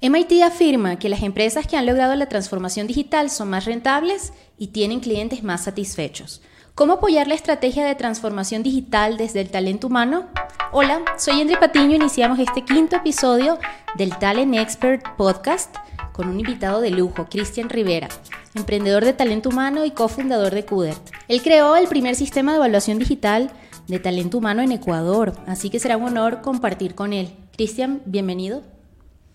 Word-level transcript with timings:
MIT 0.00 0.44
afirma 0.44 0.96
que 0.96 1.08
las 1.08 1.24
empresas 1.24 1.66
que 1.66 1.76
han 1.76 1.84
logrado 1.84 2.14
la 2.14 2.28
transformación 2.28 2.86
digital 2.86 3.30
son 3.30 3.50
más 3.50 3.64
rentables 3.64 4.32
y 4.56 4.68
tienen 4.68 5.00
clientes 5.00 5.42
más 5.42 5.64
satisfechos. 5.64 6.40
¿Cómo 6.76 6.92
apoyar 6.92 7.26
la 7.26 7.34
estrategia 7.34 7.84
de 7.84 7.96
transformación 7.96 8.62
digital 8.62 9.16
desde 9.16 9.40
el 9.40 9.50
talento 9.50 9.88
humano? 9.88 10.26
Hola, 10.70 11.02
soy 11.18 11.40
André 11.40 11.56
Patiño. 11.56 11.96
Iniciamos 11.96 12.38
este 12.38 12.62
quinto 12.62 12.94
episodio 12.94 13.58
del 13.96 14.16
Talent 14.16 14.54
Expert 14.54 15.04
Podcast 15.16 15.74
con 16.12 16.28
un 16.28 16.38
invitado 16.38 16.80
de 16.80 16.90
lujo, 16.90 17.26
Cristian 17.28 17.68
Rivera, 17.68 18.06
emprendedor 18.54 19.04
de 19.04 19.14
talento 19.14 19.48
humano 19.48 19.84
y 19.84 19.90
cofundador 19.90 20.54
de 20.54 20.64
CUDERT. 20.64 21.10
Él 21.26 21.42
creó 21.42 21.74
el 21.74 21.88
primer 21.88 22.14
sistema 22.14 22.52
de 22.52 22.58
evaluación 22.58 23.00
digital 23.00 23.50
de 23.88 23.98
talento 23.98 24.38
humano 24.38 24.62
en 24.62 24.70
Ecuador, 24.70 25.32
así 25.48 25.70
que 25.70 25.80
será 25.80 25.96
un 25.96 26.04
honor 26.04 26.40
compartir 26.40 26.94
con 26.94 27.12
él. 27.12 27.34
Cristian, 27.56 28.00
bienvenido. 28.04 28.77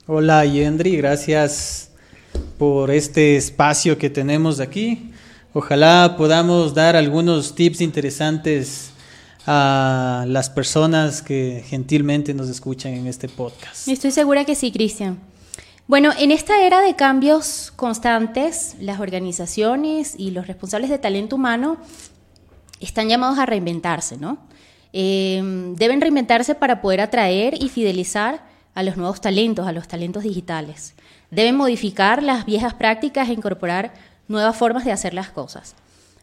Hola 0.05 0.43
Yendri, 0.43 0.97
gracias 0.97 1.89
por 2.57 2.91
este 2.91 3.37
espacio 3.37 3.97
que 3.97 4.09
tenemos 4.09 4.59
aquí. 4.59 5.13
Ojalá 5.53 6.15
podamos 6.17 6.73
dar 6.73 6.97
algunos 6.97 7.55
tips 7.55 7.79
interesantes 7.79 8.91
a 9.47 10.25
las 10.27 10.49
personas 10.49 11.21
que 11.21 11.63
gentilmente 11.65 12.33
nos 12.33 12.49
escuchan 12.49 12.91
en 12.95 13.07
este 13.07 13.29
podcast. 13.29 13.87
Estoy 13.87 14.11
segura 14.11 14.43
que 14.43 14.55
sí, 14.55 14.73
Cristian. 14.73 15.19
Bueno, 15.87 16.11
en 16.19 16.31
esta 16.31 16.65
era 16.65 16.81
de 16.81 16.97
cambios 16.97 17.71
constantes, 17.73 18.75
las 18.81 18.99
organizaciones 18.99 20.15
y 20.17 20.31
los 20.31 20.47
responsables 20.47 20.89
de 20.89 20.97
talento 20.97 21.37
humano 21.37 21.77
están 22.81 23.07
llamados 23.07 23.39
a 23.39 23.45
reinventarse, 23.45 24.17
¿no? 24.17 24.37
Eh, 24.91 25.41
deben 25.77 26.01
reinventarse 26.01 26.55
para 26.55 26.81
poder 26.81 26.99
atraer 26.99 27.53
y 27.63 27.69
fidelizar 27.69 28.51
a 28.75 28.83
los 28.83 28.97
nuevos 28.97 29.21
talentos, 29.21 29.67
a 29.67 29.71
los 29.71 29.87
talentos 29.87 30.23
digitales. 30.23 30.93
Deben 31.31 31.55
modificar 31.55 32.23
las 32.23 32.45
viejas 32.45 32.73
prácticas 32.73 33.29
e 33.29 33.33
incorporar 33.33 33.93
nuevas 34.27 34.55
formas 34.55 34.85
de 34.85 34.91
hacer 34.91 35.13
las 35.13 35.29
cosas. 35.29 35.75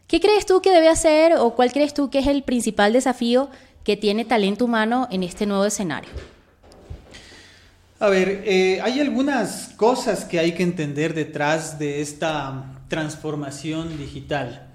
¿Qué 0.07 0.21
crees 0.21 0.47
tú 0.47 0.61
que 0.61 0.73
debe 0.73 0.89
hacer 0.89 1.35
o 1.35 1.55
cuál 1.55 1.73
crees 1.73 1.95
tú 1.95 2.11
que 2.11 2.19
es 2.19 2.27
el 2.27 2.43
principal 2.43 2.93
desafío 2.93 3.49
que 3.85 3.97
tiene 3.97 4.25
talento 4.25 4.65
humano 4.65 5.07
en 5.11 5.23
este 5.23 5.47
nuevo 5.47 5.65
escenario? 5.65 6.11
A 8.01 8.09
ver, 8.09 8.43
eh, 8.47 8.81
hay 8.83 8.99
algunas 8.99 9.69
cosas 9.77 10.25
que 10.25 10.39
hay 10.39 10.53
que 10.53 10.63
entender 10.63 11.15
detrás 11.15 11.79
de 11.79 12.01
esta 12.01 12.81
transformación 12.89 13.99
digital. 13.99 14.69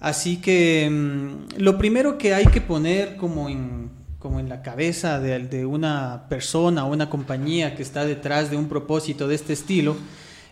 Así 0.00 0.38
que 0.38 0.88
mm, 0.90 1.58
lo 1.58 1.78
primero 1.78 2.18
que 2.18 2.34
hay 2.34 2.46
que 2.46 2.60
poner 2.60 3.16
como 3.16 3.48
en, 3.48 3.90
como 4.22 4.38
en 4.38 4.48
la 4.48 4.62
cabeza 4.62 5.18
de, 5.18 5.66
una 5.66 6.28
persona 6.28 6.86
o 6.86 6.92
una 6.92 7.10
compañía 7.10 7.74
que 7.74 7.82
está 7.82 8.04
detrás 8.04 8.52
de 8.52 8.56
un 8.56 8.68
propósito 8.68 9.26
de 9.26 9.34
este 9.34 9.52
estilo 9.52 9.96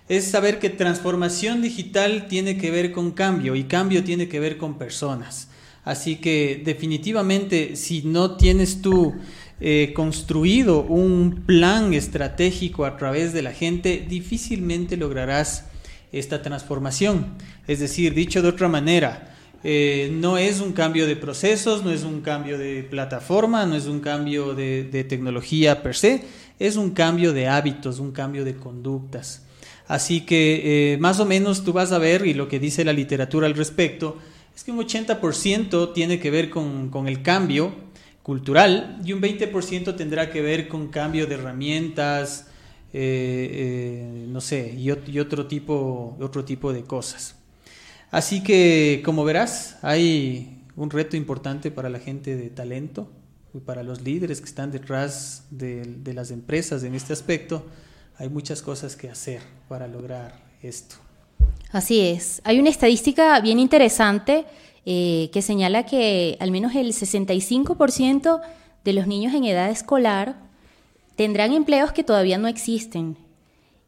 es 0.09 0.25
saber 0.25 0.59
que 0.59 0.71
transformación 0.71 1.63
digital 1.63 2.27
tiene 2.27 2.59
que 2.59 2.73
ver 2.73 2.91
con 2.91 3.13
cambio 3.13 3.55
y 3.55 3.63
cambio 3.65 4.03
tiene 4.03 4.29
que 4.29 4.41
ver 4.41 4.59
con 4.59 4.77
personas. 4.77 5.51
Así 5.85 6.17
que 6.17 6.61
definitivamente 6.65 7.77
si 7.77 8.03
no 8.03 8.37
tienes 8.37 8.83
tú 8.83 9.15
eh, 9.61 9.93
construido 9.95 10.83
un 10.83 11.45
plan 11.47 11.95
estratégico 11.95 12.85
a 12.85 12.97
través 12.97 13.33
de 13.33 13.43
la 13.43 13.53
gente, 13.53 14.05
difícilmente 14.09 14.97
lograrás 14.97 15.67
esta 16.11 16.43
transformación. 16.43 17.37
Es 17.69 17.79
decir, 17.79 18.15
dicho 18.15 18.43
de 18.43 18.49
otra 18.49 18.67
manera, 18.67 19.30
eh, 19.63 20.11
no 20.13 20.39
es 20.39 20.61
un 20.61 20.73
cambio 20.73 21.07
de 21.07 21.17
procesos, 21.17 21.85
no 21.85 21.91
es 21.91 22.03
un 22.03 22.23
cambio 22.23 22.57
de 22.57 22.83
plataforma, 22.83 23.67
no 23.67 23.75
es 23.75 23.87
un 23.87 24.01
cambio 24.01 24.55
de, 24.55 25.07
tecnología 25.09 25.83
per 25.83 25.95
se, 25.95 26.25
es 26.59 26.77
un 26.77 26.91
cambio 26.91 27.33
de 27.33 27.47
hábitos, 27.47 27.99
un 27.99 28.13
cambio 28.13 28.45
de 28.45 28.57
conductas. 28.57 29.43
Así 29.87 30.23
que 30.23 30.93
eh, 30.95 30.99
más 30.99 31.21
o 31.21 31.27
menos 31.27 31.63
tú 31.63 31.73
vas 31.73 31.93
a 31.93 31.99
ver, 31.99 32.27
y 32.27 32.33
lo 32.33 32.49
que 32.49 32.59
dice 32.59 32.85
la 32.85 32.93
literatura 32.93 33.47
al 33.47 33.55
respecto, 33.55 34.17
es 34.55 34.65
que 34.65 34.73
un 34.73 34.79
80% 34.79 35.93
tiene 35.93 36.19
que 36.19 36.31
ver 36.31 36.49
con, 36.49 36.91
el 37.07 37.23
cambio 37.23 37.75
cultural 38.23 38.99
y 39.05 39.13
un 39.13 39.21
20% 39.21 39.97
tendrá 39.97 40.31
que 40.31 40.41
ver 40.41 40.69
con 40.69 40.89
cambio 40.89 41.27
de 41.27 41.35
herramientas, 41.35 42.47
eh, 42.93 44.27
no 44.29 44.41
sé, 44.41 44.75
y, 44.77 44.87
y, 44.87 45.21
otro, 45.21 45.47
tipo, 45.47 46.17
otro 46.19 46.45
tipo 46.45 46.73
de 46.73 46.83
cosas. 46.83 47.40
Así 48.11 48.43
que, 48.43 49.03
como 49.05 49.25
verás, 49.25 49.79
hay 49.83 50.65
un 50.77 50.91
reto 50.91 51.17
importante 51.17 51.71
para 51.71 51.89
la 51.89 52.01
gente 52.01 52.37
de 52.37 52.51
talento 52.51 53.09
y 53.55 53.59
para 53.61 53.83
los 53.83 54.01
líderes 54.01 54.41
que 54.41 54.47
están 54.47 54.73
detrás 54.73 55.45
de, 55.51 56.01
las 56.13 56.31
empresas 56.31 56.83
en 56.83 56.95
este 56.95 57.13
aspecto. 57.13 57.65
Hay 58.19 58.29
muchas 58.29 58.63
cosas 58.63 58.97
que 58.97 59.09
hacer 59.09 59.41
para 59.69 59.87
lograr 59.87 60.41
esto. 60.63 60.97
Así 61.73 62.01
es. 62.01 62.43
Hay 62.45 62.59
una 62.59 62.71
estadística 62.71 63.39
bien 63.41 63.59
interesante 63.59 64.45
eh, 64.85 65.31
que 65.33 65.41
señala 65.41 65.87
que 65.87 66.37
al 66.41 66.51
menos 66.51 66.75
el 66.75 66.93
65% 66.93 68.41
de 68.85 68.93
los 68.93 69.07
niños 69.07 69.35
en 69.35 69.45
edad 69.45 69.71
escolar 69.71 70.37
tendrán 71.17 71.53
empleos 71.53 71.93
que 71.93 72.03
todavía 72.03 72.39
no 72.39 72.49
existen 72.49 73.17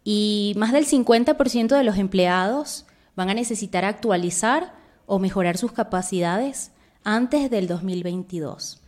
y 0.05 0.55
más 0.57 0.73
del 0.73 0.87
50% 0.87 1.77
de 1.77 1.85
los 1.85 1.97
empleados 1.97 2.87
van 3.17 3.31
a 3.31 3.35
necesitar 3.35 3.85
actualizar 3.85 4.75
o 5.07 5.19
mejorar 5.19 5.59
sus 5.59 5.73
capacidades 5.73 6.71
antes 7.05 7.51
del 7.51 7.67
2022. 7.67 8.81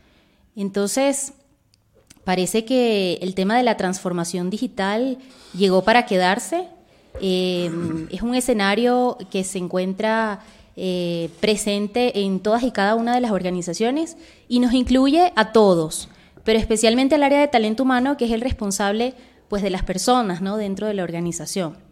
Entonces, 0.56 1.32
parece 2.24 2.64
que 2.64 3.18
el 3.20 3.34
tema 3.34 3.56
de 3.56 3.62
la 3.62 3.76
transformación 3.76 4.50
digital 4.50 5.18
llegó 5.56 5.82
para 5.82 6.06
quedarse. 6.06 6.68
Eh, 7.20 7.70
es 8.10 8.22
un 8.22 8.34
escenario 8.34 9.18
que 9.30 9.44
se 9.44 9.58
encuentra 9.58 10.40
eh, 10.76 11.30
presente 11.40 12.20
en 12.24 12.40
todas 12.40 12.64
y 12.64 12.72
cada 12.72 12.96
una 12.96 13.14
de 13.14 13.20
las 13.20 13.30
organizaciones 13.30 14.16
y 14.48 14.58
nos 14.58 14.72
incluye 14.72 15.32
a 15.36 15.52
todos, 15.52 16.08
pero 16.42 16.58
especialmente 16.58 17.14
al 17.14 17.22
área 17.22 17.38
de 17.38 17.48
talento 17.48 17.84
humano, 17.84 18.16
que 18.16 18.24
es 18.24 18.32
el 18.32 18.40
responsable 18.40 19.14
pues, 19.48 19.62
de 19.62 19.70
las 19.70 19.84
personas 19.84 20.40
¿no? 20.40 20.56
dentro 20.56 20.88
de 20.88 20.94
la 20.94 21.04
organización. 21.04 21.83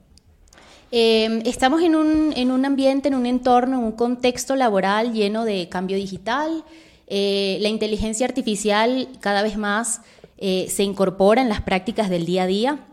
Em, 0.94 1.40
estamos 1.46 1.80
en 1.80 1.96
un, 1.96 2.34
en 2.36 2.50
un, 2.50 2.66
ambiente, 2.66 3.08
en 3.08 3.14
un 3.14 3.24
entorno, 3.24 3.78
en 3.78 3.84
un 3.84 3.92
contexto 3.92 4.56
laboral 4.56 5.14
lleno 5.14 5.46
de 5.46 5.70
cambio 5.70 5.96
digital. 5.96 6.64
Eh, 7.06 7.56
la 7.62 7.70
inteligencia 7.70 8.26
artificial 8.26 9.08
cada 9.20 9.42
vez 9.42 9.56
más 9.56 10.02
eh, 10.36 10.66
se 10.68 10.82
incorpora 10.82 11.40
en 11.40 11.48
las 11.48 11.62
prácticas 11.62 12.10
del 12.10 12.26
día 12.26 12.42
a 12.42 12.46
día. 12.46 12.86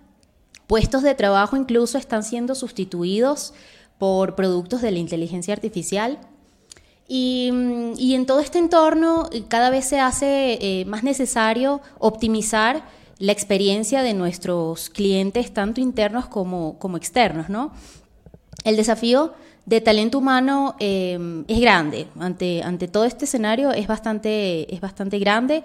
Puestos 0.66 1.04
de 1.04 1.14
trabajo 1.14 1.58
incluso 1.58 1.98
están 1.98 2.24
siendo 2.24 2.56
sustituidos 2.56 3.54
por 3.98 4.34
productos 4.34 4.82
de 4.82 4.92
la 4.92 5.00
inteligencia 5.00 5.54
artificial. 5.54 6.20
Y, 7.06 7.52
y 7.98 8.14
en 8.14 8.26
todo 8.26 8.40
este 8.40 8.60
entorno 8.60 9.30
cada 9.50 9.72
vez 9.72 9.84
se 9.84 10.00
hace 10.00 10.58
eh, 10.62 10.86
más 10.86 11.04
necesario 11.04 11.82
optimizar 11.98 12.82
la 13.20 13.34
experiencia 13.34 14.02
de 14.02 14.14
nuestros 14.14 14.90
clientes, 14.90 15.54
tanto 15.54 15.82
internos 15.82 16.28
como, 16.28 16.80
como 16.80 16.98
externos, 16.98 17.50
¿no? 17.50 17.74
El 18.64 18.78
desafío 18.78 19.34
de 19.66 19.82
talento 19.82 20.18
humano 20.18 20.76
eh, 20.80 21.44
es 21.48 21.60
grande. 21.60 22.08
Ante, 22.18 22.64
ante 22.64 22.88
todo 22.88 23.04
este 23.04 23.26
escenario 23.26 23.72
es 23.72 23.88
bastante, 23.88 24.74
es 24.74 24.82
bastante 24.82 25.20
grande. 25.20 25.64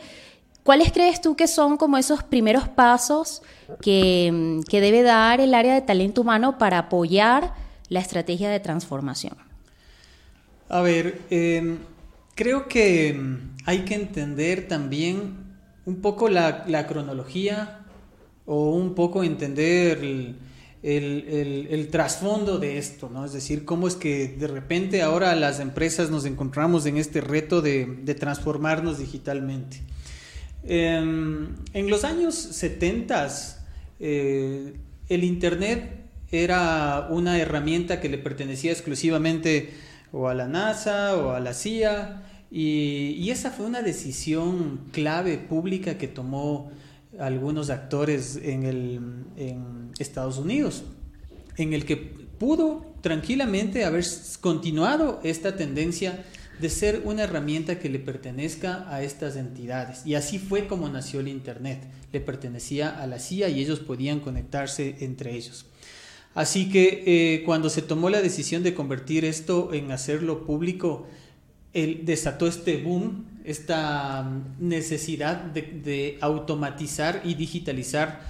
¿Cuáles 0.64 0.92
crees 0.92 1.20
tú 1.20 1.36
que 1.36 1.46
son 1.46 1.76
como 1.76 1.96
esos 1.96 2.22
primeros 2.22 2.68
pasos 2.68 3.42
que, 3.80 4.60
que 4.68 4.80
debe 4.80 5.02
dar 5.02 5.40
el 5.40 5.54
área 5.54 5.74
de 5.74 5.82
talento 5.82 6.22
humano 6.22 6.58
para 6.58 6.78
apoyar 6.78 7.54
la 7.88 8.00
estrategia 8.00 8.50
de 8.50 8.60
transformación? 8.60 9.36
A 10.68 10.80
ver, 10.80 11.20
eh, 11.30 11.76
creo 12.34 12.66
que 12.66 13.20
hay 13.66 13.84
que 13.84 13.94
entender 13.94 14.66
también 14.66 15.43
un 15.86 16.00
poco 16.00 16.28
la, 16.28 16.86
cronología 16.86 17.80
o 18.46 18.70
un 18.70 18.94
poco 18.94 19.24
entender 19.24 19.98
el, 20.82 21.88
trasfondo 21.90 22.58
de 22.58 22.78
esto, 22.78 23.10
¿no? 23.12 23.24
Es 23.24 23.32
decir, 23.32 23.64
cómo 23.64 23.88
es 23.88 23.94
que 23.94 24.28
de 24.28 24.46
repente 24.46 25.02
ahora 25.02 25.34
las 25.34 25.60
empresas 25.60 26.10
nos 26.10 26.24
encontramos 26.24 26.86
en 26.86 26.96
este 26.96 27.20
reto 27.20 27.62
de, 27.62 27.84
transformarnos 28.18 28.98
digitalmente. 28.98 29.80
Em, 30.66 31.48
en 31.74 31.90
los 31.90 32.04
años 32.04 32.34
70 32.34 33.28
eh, 34.00 34.74
el 35.08 35.24
Internet 35.24 36.04
era 36.32 37.08
una 37.10 37.38
herramienta 37.38 38.00
que 38.00 38.08
le 38.08 38.18
pertenecía 38.18 38.72
exclusivamente 38.72 39.74
o 40.12 40.28
a 40.28 40.34
la 40.34 40.48
NASA 40.48 41.16
o 41.16 41.30
a 41.30 41.40
la 41.40 41.52
CIA 41.52 42.22
y, 42.50 43.30
esa 43.30 43.50
fue 43.50 43.66
una 43.66 43.82
decisión 43.82 44.80
clave 44.92 45.38
pública 45.38 45.98
que 45.98 46.08
tomó 46.08 46.70
algunos 47.18 47.70
actores 47.70 48.38
en, 48.42 49.92
Estados 49.98 50.38
Unidos, 50.38 50.84
en 51.56 51.72
el 51.72 51.84
que 51.84 51.96
pudo 51.96 52.94
tranquilamente 53.00 53.84
haber 53.84 54.04
continuado 54.40 55.20
esta 55.22 55.56
tendencia 55.56 56.24
de 56.60 56.68
ser 56.68 57.02
una 57.04 57.24
herramienta 57.24 57.78
que 57.78 57.88
le 57.88 57.98
pertenezca 57.98 58.86
a 58.88 59.02
estas 59.02 59.36
entidades. 59.36 60.04
Y 60.04 60.14
así 60.14 60.38
fue 60.38 60.66
como 60.66 60.88
nació 60.88 61.20
el 61.20 61.28
Internet. 61.28 61.80
Le 62.12 62.20
pertenecía 62.20 62.90
a 62.90 63.06
la 63.06 63.18
CIA 63.18 63.48
y 63.48 63.60
ellos 63.60 63.80
podían 63.80 64.20
conectarse 64.20 64.96
entre 65.00 65.34
ellos. 65.34 65.66
Así 66.34 66.68
que 66.68 67.02
eh, 67.06 67.42
cuando 67.44 67.70
se 67.70 67.82
tomó 67.82 68.10
la 68.10 68.20
decisión 68.20 68.62
de 68.62 68.74
convertir 68.74 69.24
esto 69.24 69.72
en 69.72 69.92
hacerlo 69.92 70.44
público, 70.44 71.06
desató 71.74 72.46
este 72.46 72.76
boom, 72.76 73.26
esta 73.44 74.22
mm, 74.22 74.68
necesidad 74.68 75.36
de, 75.36 76.18
automatizar 76.20 77.22
y 77.24 77.34
digitalizar 77.34 78.20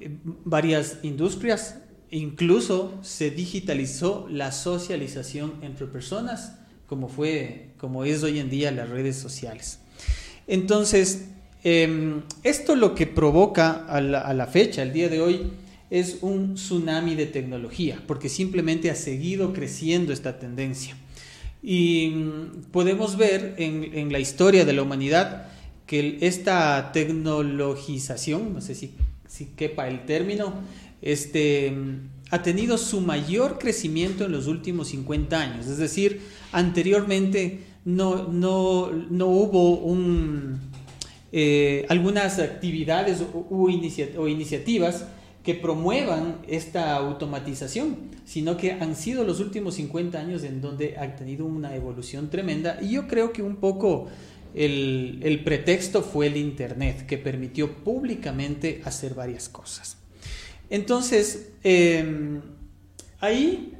eh, 0.00 0.10
varias 0.44 0.98
industrias. 1.02 1.78
Incluso 2.10 2.98
se 3.02 3.30
digitalizó 3.30 4.28
la 4.30 4.52
socialización 4.52 5.54
entre 5.62 5.86
personas, 5.86 6.58
como 6.86 7.08
fue, 7.08 7.70
como 7.78 8.04
es 8.04 8.22
hoy 8.22 8.38
en 8.38 8.48
día 8.48 8.70
las 8.70 8.88
redes 8.88 9.16
sociales. 9.16 9.80
Entonces, 10.46 11.26
em, 11.64 12.22
esto 12.44 12.76
lo 12.76 12.94
que 12.94 13.06
provoca 13.06 13.84
a 13.86 14.00
la, 14.00 14.20
a 14.20 14.34
la 14.34 14.46
fecha, 14.46 14.82
el 14.82 14.92
día 14.92 15.08
de 15.08 15.20
hoy, 15.20 15.52
es 15.90 16.18
un 16.22 16.54
tsunami 16.54 17.14
de 17.14 17.26
tecnología, 17.26 18.02
porque 18.06 18.28
simplemente 18.28 18.90
ha 18.90 18.94
seguido 18.94 19.52
creciendo 19.52 20.12
esta 20.12 20.38
tendencia. 20.38 20.96
Y 21.66 22.10
mm, 22.10 22.64
podemos 22.70 23.16
ver 23.16 23.54
en, 23.56 24.12
la 24.12 24.18
historia 24.18 24.66
de 24.66 24.74
la 24.74 24.82
humanidad 24.82 25.46
que 25.86 26.18
esta 26.20 26.92
tecnologización, 26.92 28.52
no 28.52 28.60
sé 28.60 28.74
si, 28.74 28.92
si 29.26 29.46
quepa 29.46 29.88
el 29.88 30.04
término, 30.04 30.52
este, 31.00 31.70
mm, 31.70 32.08
ha 32.30 32.42
tenido 32.42 32.76
su 32.76 33.00
mayor 33.00 33.58
crecimiento 33.58 34.26
en 34.26 34.32
los 34.32 34.46
últimos 34.46 34.88
50 34.88 35.40
años. 35.40 35.66
Es 35.66 35.78
decir, 35.78 36.20
anteriormente 36.52 37.60
no, 37.86 38.28
no, 38.28 38.90
no 38.92 39.26
hubo 39.28 39.78
un, 39.78 40.60
eh, 41.32 41.86
algunas 41.88 42.40
actividades 42.40 43.22
o 43.50 43.70
iniciativas 44.28 45.06
que 45.44 45.54
promuevan 45.54 46.38
esta 46.48 46.96
automatización, 46.96 47.98
sino 48.24 48.56
que 48.56 48.72
han 48.72 48.96
sido 48.96 49.24
los 49.24 49.40
últimos 49.40 49.74
50 49.74 50.18
años 50.18 50.42
en 50.42 50.62
donde 50.62 50.96
ha 50.96 51.14
tenido 51.16 51.44
una 51.44 51.76
evolución 51.76 52.30
tremenda 52.30 52.78
y 52.80 52.92
yo 52.92 53.06
creo 53.06 53.30
que 53.32 53.42
un 53.42 53.56
poco 53.56 54.08
el, 54.54 55.42
pretexto 55.44 56.02
fue 56.02 56.28
el 56.28 56.38
Internet, 56.38 57.06
que 57.06 57.18
permitió 57.18 57.72
públicamente 57.84 58.80
hacer 58.84 59.14
varias 59.14 59.48
cosas. 59.50 59.98
Entonces, 60.70 61.50
em, 61.62 62.40
ahí 63.20 63.74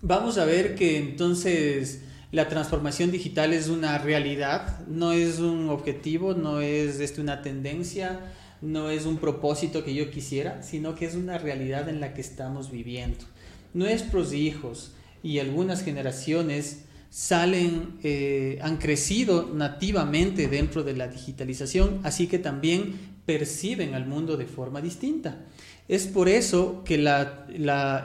vamos 0.00 0.38
a 0.38 0.44
ver 0.44 0.74
que 0.74 0.98
entonces 0.98 2.02
la 2.32 2.48
transformación 2.48 3.12
digital 3.12 3.52
es 3.52 3.68
una 3.68 3.98
realidad, 3.98 4.86
no 4.88 5.12
es 5.12 5.38
un 5.38 5.68
objetivo, 5.68 6.34
no 6.34 6.60
es 6.60 6.98
este, 6.98 7.20
una 7.20 7.42
tendencia, 7.42 8.20
no 8.62 8.90
es 8.90 9.06
un 9.06 9.16
propósito 9.16 9.84
que 9.84 9.94
yo 9.94 10.10
quisiera, 10.10 10.62
sino 10.62 10.94
que 10.94 11.06
es 11.06 11.14
una 11.14 11.38
realidad 11.38 11.88
en 11.88 12.00
la 12.00 12.12
que 12.14 12.20
estamos 12.20 12.70
viviendo. 12.70 13.24
Nuestros 13.72 14.32
hijos 14.32 14.92
y 15.22 15.38
algunas 15.38 15.82
generaciones 15.82 16.84
salen, 17.10 17.98
eh, 18.02 18.58
han 18.62 18.76
crecido 18.76 19.50
nativamente 19.52 20.48
dentro 20.48 20.82
de 20.82 20.94
la 20.94 21.08
digitalización, 21.08 22.00
así 22.04 22.26
que 22.26 22.38
también 22.38 22.98
perciben 23.26 23.94
al 23.94 24.06
mundo 24.06 24.36
de 24.36 24.46
forma 24.46 24.80
distinta. 24.80 25.44
Es 25.88 26.06
por 26.06 26.28
eso 26.28 26.82
que 26.84 27.04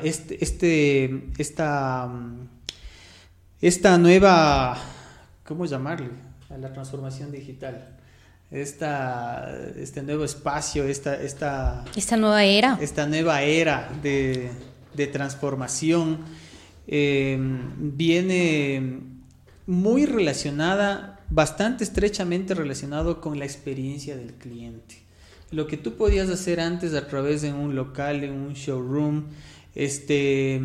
este, 0.04 0.44
este, 0.44 1.24
esta, 1.38 2.12
esta 3.62 3.98
nueva, 3.98 4.78
¿cómo 5.44 5.66
llamarle? 5.66 6.10
A 6.50 6.58
la 6.58 6.74
transformación 6.74 7.32
digital 7.32 7.95
esta, 8.52 9.52
este 9.78 10.02
nuevo 10.04 10.24
espacio, 10.24 10.84
esta, 10.84 11.22
esta, 11.22 11.86
esta 11.96 12.18
nueva 12.18 12.44
era. 12.44 12.78
Esta 12.82 13.06
nueva 13.06 13.42
era 13.42 13.92
de, 14.02 14.52
transformación 15.12 16.20
eh, 16.88 17.38
viene 17.78 19.02
muy 19.68 20.06
relacionada, 20.06 21.20
bastante 21.30 21.84
estrechamente 21.84 22.54
relacionado 22.54 23.20
con 23.20 23.40
la 23.40 23.46
experiencia 23.46 24.16
del 24.16 24.34
cliente. 24.34 25.04
Lo 25.52 25.68
que 25.68 25.78
tú 25.78 25.96
podías 25.96 26.30
hacer 26.30 26.60
antes 26.60 26.94
a 26.94 27.08
través 27.08 27.42
de 27.42 27.54
un 27.54 27.76
local, 27.76 28.24
en 28.24 28.34
un 28.34 28.54
showroom, 28.54 29.26
este, 29.74 30.62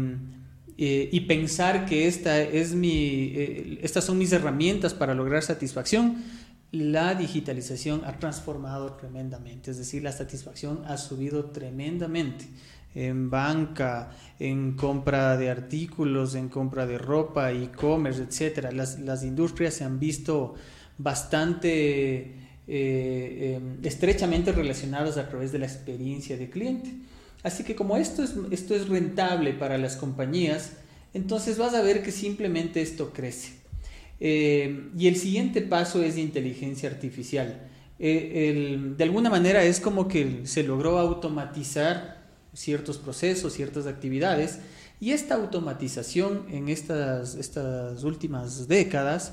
eh, 0.78 1.08
y 1.12 1.20
pensar 1.20 1.86
que 1.86 2.06
esta 2.06 2.40
es 2.40 2.74
mi, 2.74 3.32
eh, 3.34 3.78
estas 3.82 4.04
son 4.04 4.18
mis 4.18 4.32
herramientas 4.32 4.94
para 4.94 5.14
lograr 5.14 5.42
satisfacción, 5.42 6.22
la 6.72 7.14
digitalización 7.14 8.02
ha 8.04 8.18
transformado 8.18 8.92
tremendamente, 8.92 9.72
es 9.72 9.78
decir, 9.78 10.02
la 10.02 10.12
satisfacción 10.12 10.82
ha 10.86 10.96
subido 10.98 11.46
tremendamente 11.46 12.46
en 12.94 13.30
banca, 13.30 14.10
en 14.38 14.72
compra 14.72 15.36
de 15.36 15.50
artículos, 15.50 16.34
en 16.34 16.48
compra 16.48 16.86
de 16.86 16.98
ropa, 16.98 17.52
e-commerce, 17.52 18.22
etc. 18.22 18.72
Las, 18.72 19.22
industrias 19.22 19.74
se 19.74 19.84
han 19.84 20.00
visto 20.00 20.54
bastante 20.98 22.34
eh, 22.66 23.56
em, 23.56 23.78
estrechamente 23.84 24.52
relacionadas 24.52 25.18
a 25.18 25.28
través 25.28 25.52
de 25.52 25.60
la 25.60 25.66
experiencia 25.66 26.36
de 26.36 26.50
cliente. 26.50 26.92
Así 27.42 27.64
que 27.64 27.74
como 27.74 27.96
esto 27.96 28.22
es, 28.22 28.34
esto 28.50 28.74
es 28.74 28.88
rentable 28.88 29.54
para 29.54 29.78
las 29.78 29.96
compañías, 29.96 30.72
entonces 31.14 31.58
vas 31.58 31.74
a 31.74 31.82
ver 31.82 32.02
que 32.02 32.12
simplemente 32.12 32.82
esto 32.82 33.12
crece. 33.12 33.59
Eh, 34.20 34.90
y 34.96 35.08
el 35.08 35.16
siguiente 35.16 35.62
paso 35.62 36.02
es 36.02 36.18
inteligencia 36.18 36.88
artificial. 36.90 37.66
Eh, 37.98 38.92
de 38.96 39.04
alguna 39.04 39.30
manera 39.30 39.64
es 39.64 39.80
como 39.80 40.08
que 40.08 40.42
se 40.44 40.62
logró 40.62 40.98
automatizar 40.98 42.20
ciertos 42.52 42.98
procesos, 42.98 43.52
ciertas 43.52 43.86
actividades, 43.86 44.60
y 45.00 45.12
esta 45.12 45.34
automatización 45.34 46.44
en 46.50 46.68
estas, 46.68 48.04
últimas 48.04 48.68
décadas 48.68 49.32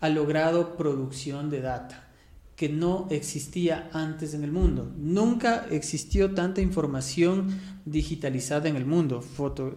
ha 0.00 0.08
logrado 0.08 0.76
producción 0.76 1.50
de 1.50 1.60
data 1.60 2.08
que 2.56 2.68
no 2.68 3.08
existía 3.10 3.90
antes 3.92 4.34
en 4.34 4.44
el 4.44 4.52
mundo. 4.52 4.92
Nunca 4.96 5.66
existió 5.70 6.32
tanta 6.32 6.60
información 6.60 7.58
digitalizada 7.84 8.68
en 8.68 8.76
el 8.76 8.86
mundo, 8.86 9.22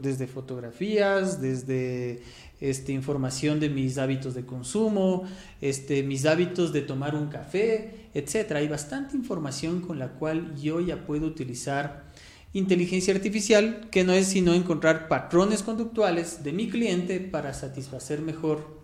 desde 0.02 0.28
fotografías, 0.28 1.42
desde 1.42 2.22
este, 2.62 2.94
información 2.94 3.60
de 3.60 3.70
mis 3.70 3.98
hábitos 3.98 4.34
de 4.34 4.46
consumo, 4.46 5.24
este, 5.62 6.04
mis 6.04 6.26
hábitos 6.26 6.74
de 6.74 6.82
tomar 6.82 7.16
un 7.16 7.28
café, 7.28 8.08
etc. 8.14 8.54
Hay 8.54 8.68
bastante 8.68 9.16
información 9.16 9.82
con 9.82 10.00
la 10.00 10.10
cual 10.10 10.56
yo 10.56 10.80
ya 10.80 11.06
puedo 11.06 11.28
utilizar 11.28 12.06
inteligencia 12.54 13.14
artificial, 13.14 13.88
que 13.92 14.04
no 14.06 14.14
es 14.14 14.28
sino 14.28 14.54
encontrar 14.54 15.10
patrones 15.10 15.62
conductuales 15.62 16.44
de 16.44 16.54
mi 16.54 16.70
cliente 16.70 17.20
para 17.20 17.54
satisfacer 17.54 18.22
mejor 18.22 18.80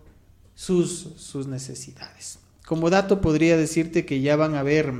sus, 0.55 1.13
sus 1.15 1.47
necesidades. 1.47 2.39
Como 2.65 2.89
dato 2.89 3.21
podría 3.21 3.55
decirte 3.55 4.05
que 4.05 4.21
ya 4.21 4.35
van 4.35 4.55
a 4.55 4.59
haber 4.59 4.93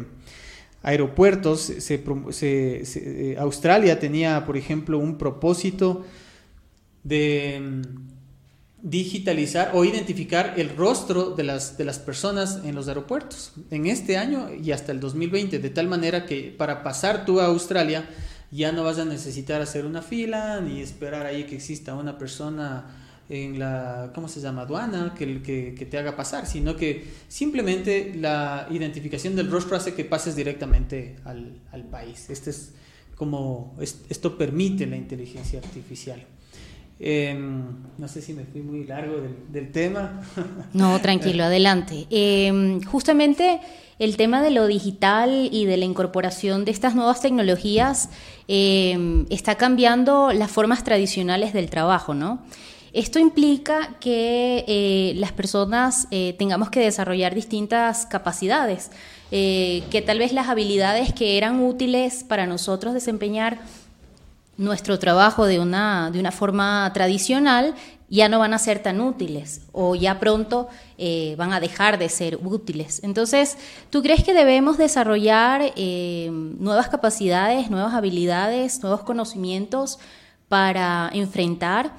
aeropuertos, 0.84 1.72
eh, 1.90 3.36
Australia 3.38 4.00
tenía, 4.00 4.46
por 4.46 4.58
ejemplo, 4.58 4.98
un 4.98 5.18
propósito 5.18 6.06
de 7.04 7.82
digitalizar 8.84 9.72
o 9.74 9.86
identificar 9.86 10.56
el 10.58 10.76
rostro 10.76 11.32
de 11.32 11.44
las, 11.44 11.78
de 11.78 11.86
las 11.86 12.00
personas 12.00 12.62
en 12.64 12.74
los 12.74 12.88
aeropuertos 12.88 13.54
en 13.70 13.86
este 13.86 14.18
año 14.18 14.50
y 14.54 14.72
hasta 14.72 14.92
el 14.92 15.00
2020, 15.00 15.60
de 15.60 15.70
tal 15.70 15.88
manera 15.88 16.26
que 16.26 16.54
para 16.58 16.82
pasar 16.82 17.26
tú 17.26 17.40
a 17.40 17.46
Australia 17.46 18.10
ya 18.50 18.72
no 18.72 18.84
vas 18.84 18.98
a 18.98 19.06
necesitar 19.06 19.62
hacer 19.62 19.86
una 19.86 20.02
fila 20.02 20.62
ni 20.62 20.82
esperar 20.82 21.26
ahí 21.26 21.46
que 21.46 21.56
exista 21.56 21.96
una 21.96 22.18
persona 22.18 22.86
en 23.30 23.60
la, 23.60 24.12
¿cómo 24.14 24.28
se 24.28 24.42
llama? 24.42 24.64
aduana 24.64 25.14
que, 25.18 25.42
que, 25.42 25.86
te 25.86 25.98
haga 25.98 26.18
pasar, 26.18 26.46
sino 26.46 26.76
que 26.76 27.06
simplemente 27.30 28.14
la 28.16 28.68
identificación 28.70 29.38
del 29.38 29.50
rostro 29.50 29.78
hace 29.78 29.94
que 29.94 30.04
pases 30.04 30.36
directamente 30.36 31.16
al, 31.24 31.62
al 31.72 31.86
país. 31.86 32.30
Este 32.30 32.50
es 32.50 32.74
como, 33.16 33.78
esto 33.80 34.38
permite 34.38 34.86
la 34.86 34.98
inteligencia 34.98 35.60
artificial. 35.60 36.26
Em, 37.03 37.63
no 37.98 38.08
sé 38.08 38.22
si 38.22 38.31
me 38.31 38.43
fui 38.43 38.62
muy 38.62 38.86
largo 38.86 39.15
del, 39.50 39.72
tema. 39.72 40.22
No, 40.74 41.01
tranquilo, 41.01 41.43
adelante. 41.43 42.05
Em, 42.12 42.79
justamente 42.84 43.60
el 43.98 44.17
tema 44.17 44.43
de 44.43 44.51
lo 44.51 44.67
digital 44.67 45.50
y 45.51 45.65
de 45.65 45.77
la 45.77 45.86
incorporación 45.86 46.63
de 46.63 46.70
estas 46.70 46.93
nuevas 46.93 47.20
tecnologías 47.20 48.10
em, 48.48 49.25
está 49.31 49.55
cambiando 49.55 50.31
las 50.31 50.51
formas 50.51 50.84
tradicionales 50.84 51.53
del 51.53 51.72
trabajo, 51.72 52.13
¿no? 52.13 52.43
Esto 52.93 53.20
implica 53.20 53.96
que 54.00 54.65
eh, 54.67 55.13
las 55.15 55.31
personas 55.31 56.08
eh, 56.12 56.36
tengamos 56.38 56.70
que 56.70 56.81
desarrollar 56.81 57.34
distintas 57.34 58.05
capacidades, 58.05 58.91
eh, 59.31 59.84
que 59.89 60.01
tal 60.01 60.20
vez 60.20 60.34
las 60.34 60.50
habilidades 60.50 61.13
que 61.13 61.38
eran 61.38 61.62
útiles 61.62 62.25
para 62.25 62.46
nosotros 62.46 62.93
desempeñar 62.93 63.60
nuestro 64.62 65.00
trabajo 65.00 65.46
de 65.46 65.60
una, 65.60 66.12
de 66.12 66.20
una 66.20 66.32
forma 66.32 66.91
tradicional 66.94 67.75
ya 68.10 68.30
no 68.30 68.39
van 68.39 68.53
a 68.53 68.60
ser 68.60 68.80
tan 68.80 69.01
útiles 69.01 69.62
o 69.72 69.96
ya 69.96 70.20
pronto 70.20 70.68
eh, 70.98 71.34
van 71.38 71.53
a 71.53 71.60
dejar 71.60 71.98
de 71.98 72.10
ser 72.10 72.38
útiles. 72.44 73.00
Entonces, 73.03 73.58
¿tú 73.89 74.03
crees 74.03 74.24
que 74.24 74.34
debemos 74.34 74.77
desarrollar 74.77 75.74
eh, 75.75 76.30
nuevas 76.32 76.89
capacidades, 76.89 77.72
nuevas 77.72 77.94
habilidades, 77.94 78.82
nuevos 78.84 79.01
conocimientos 79.03 79.98
para 80.48 81.10
enfrentar 81.13 81.94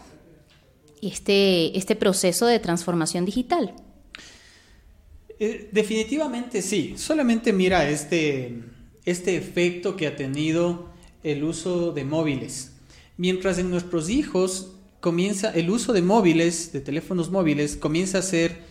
este, 1.00 1.76
este 1.76 1.96
proceso 1.96 2.46
de 2.46 2.60
transformación 2.60 3.24
digital? 3.24 3.74
Eh, 5.40 5.70
definitivamente 5.72 6.62
sí. 6.62 6.94
Solamente 6.96 7.52
mira 7.52 7.88
este, 7.88 8.60
este 9.04 9.36
efecto 9.36 9.96
que 9.96 10.06
ha 10.06 10.14
tenido 10.14 10.91
el 11.22 11.44
uso 11.44 11.92
de 11.92 12.04
móviles. 12.04 12.72
Mientras 13.16 13.58
en 13.58 13.70
nuestros 13.70 14.08
hijos 14.08 14.72
comienza, 15.00 15.50
el 15.50 15.70
uso 15.70 15.92
de 15.92 16.02
móviles, 16.02 16.72
de 16.72 16.80
teléfonos 16.80 17.30
móviles, 17.30 17.76
comienza 17.76 18.18
a 18.18 18.22
ser 18.22 18.62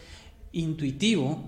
intuitivo. 0.51 1.43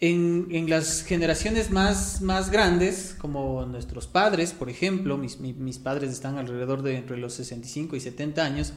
En, 0.00 0.68
las 0.68 1.02
generaciones 1.02 1.70
más, 1.70 2.20
más 2.20 2.50
grandes, 2.50 3.16
como 3.18 3.64
nuestros 3.64 4.06
padres, 4.06 4.52
por 4.52 4.68
ejemplo, 4.68 5.16
mis, 5.16 5.40
mis, 5.40 5.78
padres 5.78 6.10
están 6.10 6.36
alrededor 6.36 6.82
de 6.82 6.96
entre 6.96 7.16
los 7.16 7.32
65 7.34 7.96
y 7.96 8.00
70 8.00 8.44
años, 8.44 8.74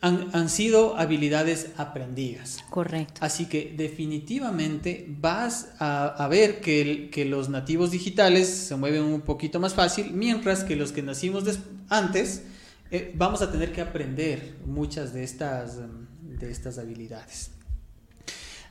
han, 0.00 0.30
han, 0.32 0.48
sido 0.48 0.96
habilidades 0.96 1.70
aprendidas. 1.76 2.58
Correcto. 2.70 3.20
Así 3.22 3.46
que 3.46 3.74
definitivamente 3.76 5.06
vas 5.08 5.70
a, 5.78 6.06
a 6.06 6.28
ver 6.28 6.60
que, 6.60 7.08
que, 7.10 7.24
los 7.24 7.48
nativos 7.48 7.90
digitales 7.90 8.48
se 8.48 8.76
mueven 8.76 9.02
un 9.02 9.22
poquito 9.22 9.58
más 9.60 9.74
fácil, 9.74 10.12
mientras 10.12 10.64
que 10.64 10.76
los 10.76 10.92
que 10.92 11.02
nacimos 11.02 11.44
antes, 11.88 12.42
eh, 12.90 13.12
vamos 13.16 13.42
a 13.42 13.50
tener 13.50 13.72
que 13.72 13.80
aprender 13.80 14.56
muchas 14.64 15.12
de 15.12 15.24
estas, 15.24 15.78
em, 15.78 16.06
de 16.38 16.50
estas 16.50 16.78
habilidades. 16.78 17.50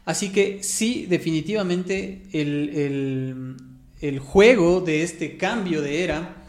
Así 0.05 0.31
que 0.31 0.61
sí, 0.63 1.07
definitivamente 1.07 2.21
el, 2.31 3.57
el, 3.99 4.19
juego 4.19 4.81
de 4.81 5.01
este 5.01 5.35
cambio 5.35 5.81
de 5.81 6.03
era 6.03 6.44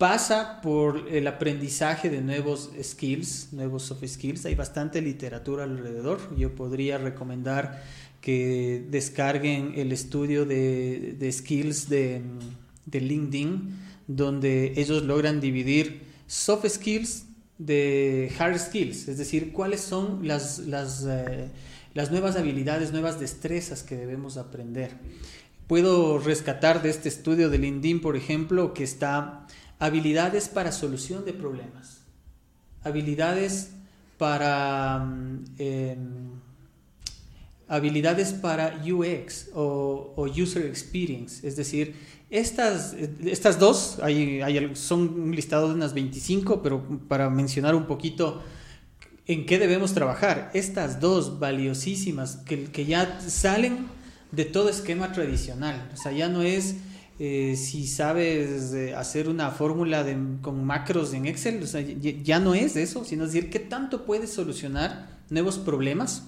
pasa 0.00 0.62
por 0.62 1.08
el 1.10 1.26
aprendizaje 1.26 2.08
de 2.08 2.22
nuevos 2.22 2.70
skills, 2.82 3.52
nuevos 3.52 3.82
soft 3.82 4.02
skills. 4.06 4.46
Hay 4.46 4.54
bastante 4.54 5.02
literatura 5.02 5.64
alrededor. 5.64 6.34
Yo 6.38 6.54
podría 6.54 6.96
recomendar 6.96 7.84
que 8.22 8.82
descarguen 8.88 9.74
el 9.76 9.92
estudio 9.92 10.46
de, 10.46 11.30
skills 11.30 11.90
de, 11.90 12.22
de 12.86 13.00
LinkedIn, 13.02 13.78
donde 14.06 14.72
ellos 14.76 15.02
logran 15.02 15.38
dividir 15.38 16.00
soft 16.26 16.66
skills 16.66 17.26
de 17.58 18.32
hard 18.38 18.58
skills, 18.58 19.06
es 19.06 19.18
decir, 19.18 19.52
cuáles 19.52 19.82
son 19.82 20.26
las, 20.26 20.60
las, 20.60 21.04
eh, 21.06 21.50
las 21.92 22.10
nuevas 22.10 22.36
habilidades, 22.36 22.90
nuevas 22.90 23.20
destrezas 23.20 23.82
que 23.82 23.96
debemos 23.96 24.38
aprender. 24.38 24.92
Puedo 25.66 26.18
rescatar 26.18 26.80
de 26.80 26.88
este 26.88 27.10
estudio 27.10 27.50
de 27.50 27.58
LinkedIn, 27.58 28.00
por 28.00 28.16
ejemplo, 28.16 28.72
que 28.72 28.82
está 28.82 29.46
habilidades 29.80 30.48
para 30.48 30.70
solución 30.70 31.24
de 31.24 31.32
problemas, 31.32 32.02
habilidades 32.84 33.70
para 34.18 34.98
mm, 34.98 35.44
em, 35.58 35.98
habilidades 37.66 38.32
para 38.32 38.82
UX 38.84 39.48
o, 39.54 40.26
User 40.26 40.66
Experience, 40.66 41.46
es 41.46 41.56
decir, 41.56 41.94
estas, 42.28 42.94
estas 43.24 43.58
dos, 43.58 43.98
hay, 44.02 44.42
son 44.74 45.00
un 45.20 45.34
listado 45.34 45.68
de 45.68 45.74
unas 45.74 45.94
25, 45.94 46.62
pero 46.62 47.00
para 47.08 47.30
mencionar 47.30 47.74
un 47.74 47.86
poquito 47.86 48.42
en 49.26 49.46
qué 49.46 49.58
debemos 49.58 49.94
trabajar, 49.94 50.50
estas 50.52 51.00
dos 51.00 51.38
valiosísimas 51.38 52.36
que, 52.36 52.64
que 52.64 52.84
ya 52.84 53.20
salen 53.20 53.86
de 54.30 54.44
todo 54.44 54.68
esquema 54.68 55.12
tradicional, 55.12 55.90
o 55.94 55.96
sea, 55.96 56.12
ya 56.12 56.28
no 56.28 56.42
es... 56.42 56.76
Eh, 57.22 57.54
si 57.54 57.86
sabes 57.86 58.72
hacer 58.96 59.28
una 59.28 59.50
fórmula 59.50 60.06
con 60.40 60.64
macros 60.64 61.12
en 61.12 61.26
Excel, 61.26 61.62
ya 62.24 62.40
no 62.40 62.54
es 62.54 62.76
eso, 62.76 63.04
sino 63.04 63.26
decir 63.26 63.50
qué 63.50 63.58
tanto 63.58 64.06
puedes 64.06 64.32
solucionar 64.32 65.18
nuevos 65.28 65.58
problemas 65.58 66.22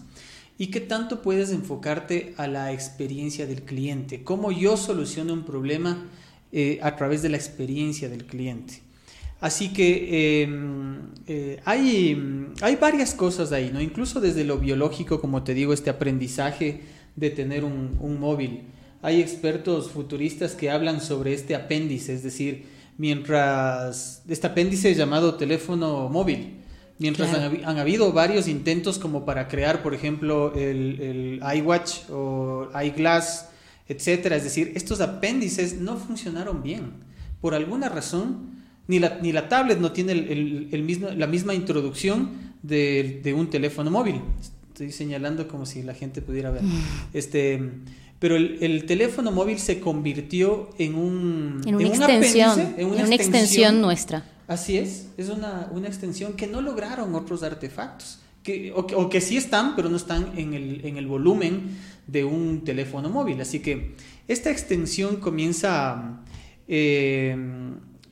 y 0.59 0.67
qué 0.67 0.81
tanto 0.81 1.23
puedes 1.23 1.51
enfocarte 1.51 2.35
a 2.37 2.47
la 2.47 2.75
experiencia 2.75 3.47
del 3.47 3.63
cliente, 3.63 4.23
cómo 4.23 4.53
yo 4.53 4.77
soluciono 4.77 5.33
un 5.33 5.45
problema 5.45 6.11
eh, 6.53 6.79
a 6.83 6.95
través 6.95 7.23
de 7.23 7.31
la 7.31 7.39
experiencia 7.39 8.11
del 8.11 8.27
cliente. 8.27 8.83
Así 9.41 9.73
que 9.73 10.43
em, 10.43 10.99
eh, 11.27 11.59
hay, 11.65 12.53
hay 12.61 12.77
varias 12.77 13.15
cosas 13.15 13.53
ahí, 13.53 13.71
¿no? 13.73 13.81
Incluso 13.81 14.21
desde 14.21 14.45
lo 14.45 14.59
biológico, 14.59 15.23
como 15.23 15.43
te 15.43 15.55
digo, 15.55 15.73
este 15.73 15.89
aprendizaje 15.89 16.83
de 17.17 17.31
tener 17.31 17.65
un 17.65 18.21
móvil. 18.21 18.67
Hay 19.02 19.21
expertos 19.21 19.90
futuristas 19.90 20.54
que 20.54 20.71
hablan 20.71 21.00
sobre 21.00 21.35
este 21.35 21.54
apéndice, 21.54 22.14
es 22.14 22.23
decir, 22.23 22.64
mientras 22.97 24.23
este 24.28 24.47
apéndice 24.47 24.90
es 24.90 24.97
llamado 24.97 25.35
teléfono 25.35 26.09
móvil, 26.09 26.62
Mientras 27.02 27.35
han, 27.35 27.78
habido 27.78 28.12
varios 28.12 28.47
intentos 28.47 28.99
como 28.99 29.25
para 29.25 29.49
crear, 29.49 29.82
por 29.82 29.92
ejemplo, 29.92 30.54
el, 30.54 31.40
iWatch 31.56 32.09
o 32.11 32.68
iGlass, 32.80 33.49
etcétera. 33.88 34.37
Es 34.37 34.44
decir, 34.44 34.73
estos 34.76 35.00
apéndices 35.00 35.80
no 35.80 35.97
funcionaron 35.97 36.62
bien. 36.62 36.92
Por 37.40 37.54
alguna 37.54 37.88
razón, 37.88 38.62
ni 38.87 39.00
la, 39.00 39.18
ni 39.21 39.32
la 39.32 39.49
tablet 39.49 39.80
no 39.80 39.90
tiene 39.90 40.12
el, 40.12 40.82
mismo, 40.85 41.09
la 41.11 41.26
misma 41.26 41.54
introducción 41.54 42.30
de, 42.62 43.35
un 43.37 43.50
teléfono 43.50 43.90
móvil. 43.90 44.21
Estoy 44.68 44.92
señalando 44.92 45.49
como 45.49 45.66
si 45.66 45.82
la 45.82 45.94
gente 45.94 46.23
pudiera 46.23 46.52
ver. 46.52 46.62
Este, 47.12 47.73
pero 48.23 48.37
el, 48.37 48.87
teléfono 48.87 49.33
móvil 49.33 49.59
se 49.59 49.81
convirtió 49.81 50.71
en 50.79 50.95
un 50.95 51.61
en 51.67 51.75
una, 51.75 51.87
extensión, 51.88 52.75
en 52.79 52.87
una, 52.87 53.14
extensión 53.17 53.81
nuestra 53.81 54.25
Así 54.47 54.79
es, 54.79 55.09
es 55.17 55.29
una, 55.29 55.69
extensión 55.85 56.35
que 56.35 56.47
no 56.47 56.61
lograron 56.61 57.17
otros 57.17 57.43
artefactos, 57.43 58.21
que, 58.45 58.73
o, 58.73 59.09
que, 59.09 59.21
sí 59.21 59.37
están, 59.37 59.75
pero 59.75 59.88
no 59.88 59.97
están 59.97 60.38
en 60.38 60.55
el, 60.55 61.07
volumen 61.09 61.76
de 62.07 62.25
un 62.25 62.62
teléfono 62.62 63.11
móvil. 63.11 63.41
Así 63.41 63.59
que 63.59 63.97
esta 64.29 64.50
extensión 64.50 65.17
comienza 65.17 66.21
eh, 66.69 67.37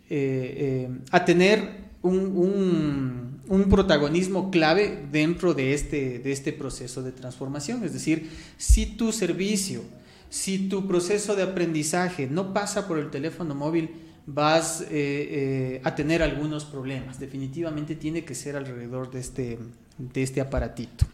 eh, 0.08 0.88
eh, 0.88 0.88
a 1.12 1.24
tener 1.24 1.70
un, 2.02 3.29
protagonismo 3.68 4.50
clave 4.50 5.04
dentro 5.10 5.54
de 5.54 5.74
este, 5.74 6.20
de 6.20 6.32
este 6.32 6.52
proceso 6.52 7.02
de 7.02 7.12
transformación. 7.12 7.82
Es 7.84 7.92
decir, 7.92 8.30
si 8.56 8.86
tu 8.86 9.12
servicio, 9.12 9.82
si 10.28 10.68
tu 10.68 10.86
proceso 10.86 11.34
de 11.34 11.42
aprendizaje 11.42 12.28
no 12.28 12.54
pasa 12.54 12.86
por 12.86 12.98
el 12.98 13.10
teléfono 13.10 13.54
móvil, 13.54 13.90
vas 14.26 14.82
eh, 14.82 14.86
eh, 14.90 15.80
a 15.82 15.94
tener 15.94 16.22
algunos 16.22 16.64
problemas. 16.64 17.18
Definitivamente 17.18 17.96
tiene 17.96 18.24
que 18.24 18.34
ser 18.34 18.56
alrededor 18.56 19.10
de 19.10 19.20
este, 19.20 19.58
de 19.98 20.22
este 20.22 20.40
aparatito. 20.40 21.06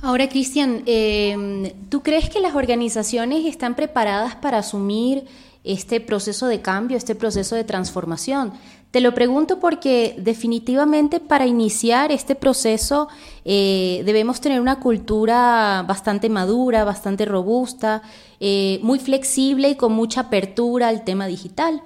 Ahora, 0.00 0.28
Cristian, 0.28 0.82
em, 0.86 1.72
¿tú 1.88 2.02
crees 2.02 2.28
que 2.28 2.38
las 2.38 2.54
organizaciones 2.54 3.46
están 3.46 3.74
preparadas 3.74 4.36
para 4.36 4.58
asumir 4.58 5.24
este 5.64 5.98
proceso 5.98 6.46
de 6.46 6.60
cambio, 6.60 6.96
este 6.96 7.14
proceso 7.14 7.56
de 7.56 7.64
transformación? 7.64 8.52
Te 8.94 9.00
lo 9.00 9.12
pregunto 9.12 9.58
porque 9.58 10.14
definitivamente 10.18 11.18
para 11.18 11.48
iniciar 11.48 12.12
este 12.12 12.36
proceso 12.36 13.08
eh, 13.44 14.04
debemos 14.06 14.40
tener 14.40 14.60
una 14.60 14.78
cultura 14.78 15.84
bastante 15.84 16.28
madura, 16.28 16.84
bastante 16.84 17.24
robusta, 17.24 18.02
eh, 18.38 18.78
muy 18.82 19.00
flexible 19.00 19.70
y 19.70 19.74
con 19.74 19.92
mucha 19.94 20.20
apertura 20.20 20.86
al 20.86 21.02
tema 21.02 21.26
digital. 21.26 21.82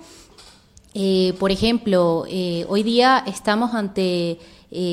Eh, 0.92 1.32
por 1.38 1.50
ejemplo, 1.50 2.26
hoy 2.68 2.82
día 2.82 3.24
estamos 3.26 3.72
ante, 3.72 4.38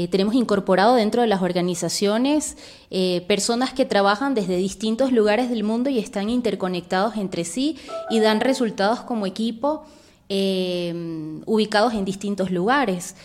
tenemos 0.09 0.35
incorporado 0.35 0.95
dentro 0.95 1.21
de 1.21 1.27
las 1.27 1.41
organizaciones 1.41 2.55
personas 3.27 3.73
que 3.73 3.83
trabajan 3.83 4.35
desde 4.35 4.55
distintos 4.55 5.11
lugares 5.11 5.49
del 5.49 5.65
mundo 5.65 5.89
y 5.89 5.99
están 5.99 6.29
interconectados 6.29 7.17
entre 7.17 7.43
sí 7.43 7.77
y 8.09 8.21
dan 8.21 8.39
resultados 8.39 9.01
como 9.01 9.25
equipo. 9.25 9.83
Em, 10.27 11.43
ubicados 11.45 11.93
en 11.93 12.03
distintos 12.03 12.49
lugares. 12.49 13.15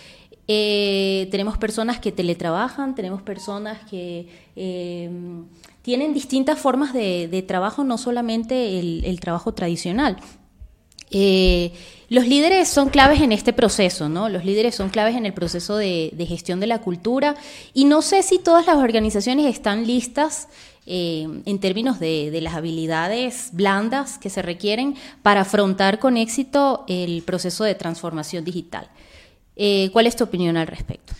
Eh, 0.46 1.28
tenemos 1.30 1.56
personas 1.56 1.98
que 1.98 2.12
teletrabajan, 2.12 2.94
tenemos 2.94 3.22
personas 3.22 3.78
que 3.88 4.28
em, 4.54 5.46
tienen 5.80 6.12
distintas 6.12 6.58
formas 6.58 6.92
de, 6.92 7.44
trabajo, 7.48 7.84
no 7.84 7.96
solamente 7.96 8.78
el, 8.78 9.20
trabajo 9.20 9.54
tradicional. 9.54 10.18
Eh, 11.10 11.72
los 12.10 12.26
líderes 12.26 12.68
son 12.68 12.90
claves 12.90 13.22
en 13.22 13.32
este 13.32 13.54
proceso, 13.54 14.10
¿no? 14.10 14.28
Los 14.28 14.44
líderes 14.44 14.74
son 14.74 14.90
claves 14.90 15.16
en 15.16 15.24
el 15.24 15.32
proceso 15.32 15.78
de, 15.78 16.10
de, 16.12 16.26
gestión 16.26 16.60
de 16.60 16.66
la 16.66 16.82
cultura 16.82 17.34
y 17.72 17.86
no 17.86 18.02
sé 18.02 18.22
si 18.22 18.38
todas 18.38 18.66
las 18.66 18.76
organizaciones 18.76 19.46
están 19.46 19.86
listas 19.86 20.48
eh, 20.86 21.26
en 21.44 21.58
términos 21.60 22.00
de, 22.00 22.38
las 22.40 22.54
habilidades 22.54 23.50
blandas 23.52 24.18
que 24.18 24.30
se 24.30 24.42
requieren 24.42 24.96
para 25.22 25.42
afrontar 25.42 25.98
con 25.98 26.16
éxito 26.16 26.84
el 26.88 27.22
proceso 27.22 27.64
de 27.64 27.74
transformación 27.74 28.44
digital. 28.44 28.88
Eh, 29.56 29.90
¿Cuál 29.92 30.06
es 30.06 30.16
tu 30.16 30.24
opinión 30.24 30.56
al 30.56 30.66
respecto? 30.66 31.12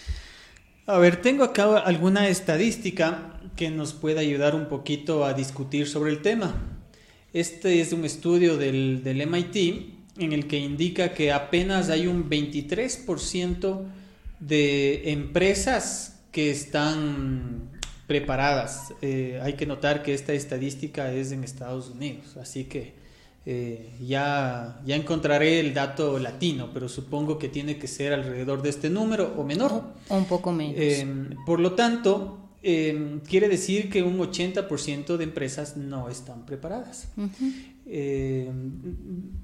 A 0.86 0.98
ver, 0.98 1.20
tengo 1.20 1.44
acá 1.44 1.78
alguna 1.78 2.28
estadística 2.28 3.38
que 3.54 3.70
nos 3.70 3.92
puede 3.92 4.20
ayudar 4.20 4.54
un 4.54 4.66
poquito 4.66 5.24
a 5.24 5.34
discutir 5.34 5.86
sobre 5.86 6.10
el 6.10 6.22
tema. 6.22 6.54
Este 7.32 7.80
es 7.80 7.92
un 7.92 8.04
estudio 8.04 8.56
del 8.56 9.02
MIT 9.04 10.00
en 10.18 10.32
el 10.32 10.46
que 10.46 10.58
indica 10.58 11.14
que 11.14 11.32
apenas 11.32 11.90
hay 11.90 12.06
un 12.06 12.28
23% 12.28 13.82
de 14.40 15.12
empresas 15.12 16.20
que 16.32 16.50
están 16.50 17.70
preparadas. 18.10 18.92
Eh, 19.02 19.38
hay 19.40 19.52
que 19.52 19.66
notar 19.66 20.02
que 20.02 20.12
esta 20.12 20.32
estadística 20.32 21.12
es 21.12 21.30
en 21.30 21.44
Estados 21.44 21.90
Unidos, 21.90 22.36
así 22.38 22.64
que 22.64 22.94
eh, 23.46 23.88
ya, 24.04 24.80
ya 24.84 24.96
encontraré 24.96 25.60
el 25.60 25.74
dato 25.74 26.18
latino, 26.18 26.70
pero 26.74 26.88
supongo 26.88 27.38
que 27.38 27.48
tiene 27.48 27.78
que 27.78 27.86
ser 27.86 28.12
alrededor 28.12 28.62
de 28.62 28.70
este 28.70 28.90
número 28.90 29.32
o 29.38 29.44
menor. 29.44 29.84
O 30.08 30.16
un 30.16 30.24
poco 30.24 30.50
menos. 30.50 30.74
Eh, 30.76 31.06
por 31.46 31.60
lo 31.60 31.74
tanto, 31.74 32.48
quiere 32.60 33.48
decir 33.48 33.88
que 33.88 34.02
un 34.02 34.18
80% 34.18 35.16
de 35.16 35.22
empresas 35.22 35.76
no 35.76 36.08
están 36.08 36.44
preparadas. 36.46 37.12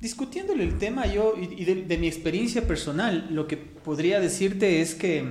discutiéndole 0.01 0.65
el 0.65 0.77
tema 0.79 1.07
yo 1.07 1.35
y, 1.39 1.65
de, 1.65 1.99
mi 1.99 2.09
experiencia 2.09 2.67
personal, 2.67 3.29
lo 3.31 3.47
que 3.47 3.59
podría 3.59 4.19
decirte 4.19 4.81
es 4.81 4.97
que 4.97 5.25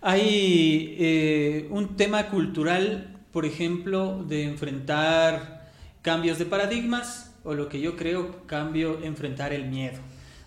hay 0.00 1.66
un 1.70 1.96
tema 1.96 2.28
cultural, 2.28 3.18
por 3.32 3.44
ejemplo, 3.44 4.24
de 4.24 4.44
enfrentar 4.44 5.70
cambios 6.02 6.38
de 6.38 6.46
paradigmas 6.46 7.30
o 7.44 7.54
lo 7.54 7.68
que 7.68 7.80
yo 7.80 7.96
creo 7.96 8.46
cambio, 8.46 9.02
enfrentar 9.02 9.52
el 9.52 9.66
miedo. 9.66 9.98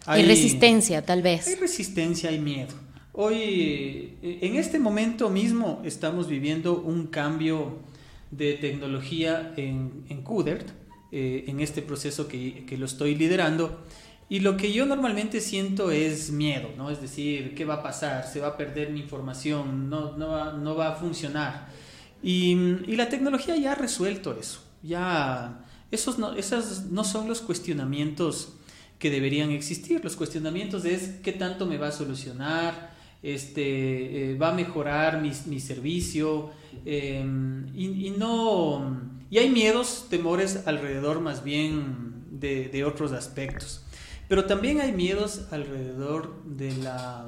Hay, 0.06 0.26
resistencia, 0.26 1.06
tal 1.06 1.22
vez. 1.22 1.48
Hay 1.48 1.56
resistencia 1.56 2.32
y 2.32 2.40
miedo. 2.40 2.74
Hoy, 3.14 4.16
eh, 4.22 4.40
en 4.42 4.56
este 4.56 4.80
momento 4.80 5.30
mismo, 5.30 5.82
estamos 5.86 6.28
viviendo 6.28 6.82
un 6.82 7.08
cambio 7.08 7.80
de 8.32 8.54
tecnología 8.54 9.54
en, 9.56 10.06
en 10.10 10.22
CUDERT, 10.24 10.70
eh, 11.12 11.46
en 11.48 11.60
este 11.60 11.82
proceso 11.82 12.28
que, 12.28 12.66
que, 12.66 12.78
lo 12.78 12.86
estoy 12.86 13.16
liderando. 13.16 13.84
Y 14.30 14.40
lo 14.40 14.58
que 14.58 14.74
yo 14.74 14.86
normalmente 14.86 15.42
siento 15.42 15.92
es 15.92 16.32
miedo, 16.32 16.70
¿no? 16.78 16.90
Es 16.90 17.02
decir, 17.02 17.54
¿qué 17.56 17.66
va 17.66 17.76
a 17.76 17.84
pasar? 17.84 18.26
¿Se 18.26 18.40
va 18.40 18.48
a 18.48 18.58
perder 18.58 18.90
mi 18.90 19.02
información? 19.02 19.90
¿No, 19.90 20.18
no, 20.18 20.30
va, 20.30 20.54
no 20.54 20.76
va 20.76 20.90
a 20.90 20.96
funcionar? 20.96 21.68
Y, 22.24 22.52
y 22.88 22.96
la 22.96 23.10
tecnología 23.10 23.56
ya 23.58 23.74
ha 23.74 23.76
resuelto 23.76 24.38
eso 24.40 24.62
ya 24.84 25.62
esos 25.90 26.20
no, 26.20 26.34
esos 26.36 26.86
no 26.92 27.04
son 27.04 27.28
los 27.28 27.42
cuestionamientos 27.42 28.54
que 29.00 29.10
deberían 29.10 29.52
existir. 29.52 30.04
Los 30.04 30.16
cuestionamientos 30.16 30.86
es 30.86 31.20
qué 31.24 31.32
tanto 31.32 31.66
me 31.66 31.78
va 31.78 31.88
a 31.88 31.92
solucionar, 31.92 32.94
este, 33.22 34.32
eh, 34.32 34.38
va 34.38 34.50
a 34.50 34.54
mejorar 34.54 35.22
mi, 35.22 35.32
mi 35.48 35.60
servicio 35.60 36.52
em, 36.86 37.68
y, 37.76 38.12
no... 38.12 39.12
Y 39.30 39.40
hay 39.40 39.50
miedos, 39.50 40.08
temores 40.10 40.68
alrededor 40.68 41.20
más 41.20 41.44
bien 41.44 42.26
de, 42.30 42.70
de, 42.70 42.84
otros 42.84 43.14
aspectos. 43.14 43.83
Pero 44.28 44.46
también 44.46 44.82
hay 44.82 44.92
miedos 44.92 45.48
alrededor 45.52 46.44
de 46.46 46.72
la, 46.78 47.26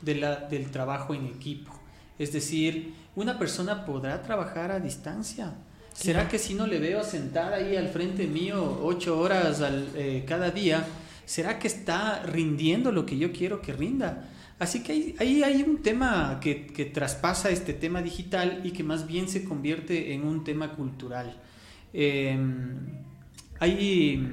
de 0.00 0.14
la, 0.14 0.36
del 0.36 0.70
trabajo 0.70 1.14
en 1.14 1.26
equipo. 1.26 1.72
Es 2.18 2.32
decir, 2.32 2.94
una 3.16 3.38
persona 3.38 3.84
podrá 3.84 4.22
trabajar 4.22 4.70
a 4.70 4.80
distancia 4.80 5.54
¿Será 5.94 6.28
que 6.28 6.38
si 6.38 6.54
no 6.54 6.66
le 6.66 6.78
veo 6.78 7.04
sentada 7.04 7.56
ahí 7.56 7.76
al 7.76 7.88
frente 7.88 8.26
mío 8.26 8.80
ocho 8.82 9.18
horas 9.18 9.60
al, 9.60 9.88
eh, 9.94 10.24
cada 10.26 10.50
día, 10.50 10.84
¿será 11.26 11.58
que 11.58 11.68
está 11.68 12.22
rindiendo 12.22 12.92
lo 12.92 13.04
que 13.04 13.18
yo 13.18 13.32
quiero 13.32 13.60
que 13.60 13.72
rinda? 13.72 14.28
Así 14.58 14.82
que 14.82 15.14
ahí, 15.18 15.42
hay 15.42 15.62
un 15.62 15.82
tema 15.82 16.38
que, 16.40 16.66
que, 16.66 16.84
traspasa 16.84 17.50
este 17.50 17.72
tema 17.72 18.00
digital 18.00 18.60
y 18.64 18.70
que 18.70 18.84
más 18.84 19.06
bien 19.06 19.28
se 19.28 19.44
convierte 19.44 20.14
en 20.14 20.24
un 20.24 20.44
tema 20.44 20.72
cultural. 20.72 21.36
Em, 21.92 22.78
hay 23.58 24.30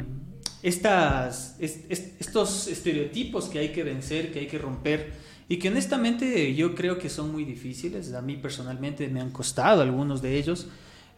estas, 0.62 1.56
estos 1.60 2.68
estereotipos 2.68 3.46
que 3.46 3.60
hay 3.60 3.70
que 3.70 3.84
vencer, 3.84 4.32
que 4.32 4.39
hay 4.39 4.48
que 4.48 4.58
romper 4.58 5.13
y 5.48 5.58
que 5.58 5.70
honestamente 5.70 6.54
yo 6.54 6.75
creo 6.75 7.00
que 7.00 7.10
son 7.10 7.32
muy 7.32 7.44
difíciles. 7.44 8.14
A 8.14 8.22
mí 8.22 8.36
personalmente 8.36 9.07
me 9.07 9.20
han 9.20 9.31
costado 9.31 9.81
algunos 9.81 10.22
de 10.22 10.38
ellos. 10.38 10.68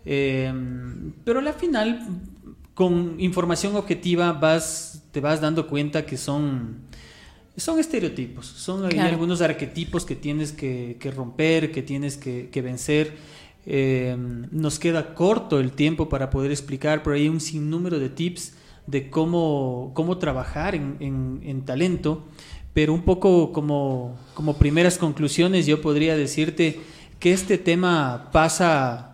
Em, 0.06 1.12
pero 1.26 1.40
al 1.40 1.54
final, 1.54 2.08
con 2.74 3.20
información 3.20 3.76
objetiva, 3.76 4.32
vas, 4.32 5.04
te 5.12 5.20
vas 5.20 5.42
dando 5.42 5.68
cuenta 5.68 6.06
que 6.06 6.18
son, 6.18 6.78
son 7.58 7.80
estereotipos, 7.80 8.46
son 8.46 8.86
algunos 9.00 9.42
arquetipos 9.42 10.06
que 10.06 10.16
tienes 10.16 10.54
que, 10.54 10.98
romper, 11.14 11.72
que 11.72 11.82
tienes 11.82 12.16
que, 12.16 12.62
vencer. 12.62 13.18
Em, 13.66 14.48
nos 14.52 14.80
queda 14.80 15.14
corto 15.14 15.60
el 15.60 15.74
tiempo 15.74 16.08
para 16.10 16.30
poder 16.30 16.52
explicar, 16.52 17.04
pero 17.04 17.16
hay 17.16 17.28
un 17.28 17.42
sinnúmero 17.42 18.00
de 18.00 18.10
tips 18.10 18.54
de 18.88 19.10
cómo, 19.10 19.92
cómo 19.94 20.18
trabajar 20.18 20.76
en, 20.76 20.98
en 21.44 21.62
talento. 21.66 22.24
Pero 22.74 22.94
un 22.94 23.02
poco 23.04 23.52
como, 23.52 24.16
como 24.34 24.56
primeras 24.56 24.98
conclusiones, 24.98 25.66
yo 25.66 25.82
podría 25.82 26.16
decirte 26.16 26.80
que 27.20 27.34
este 27.34 27.58
tema 27.58 28.30
pasa 28.32 29.12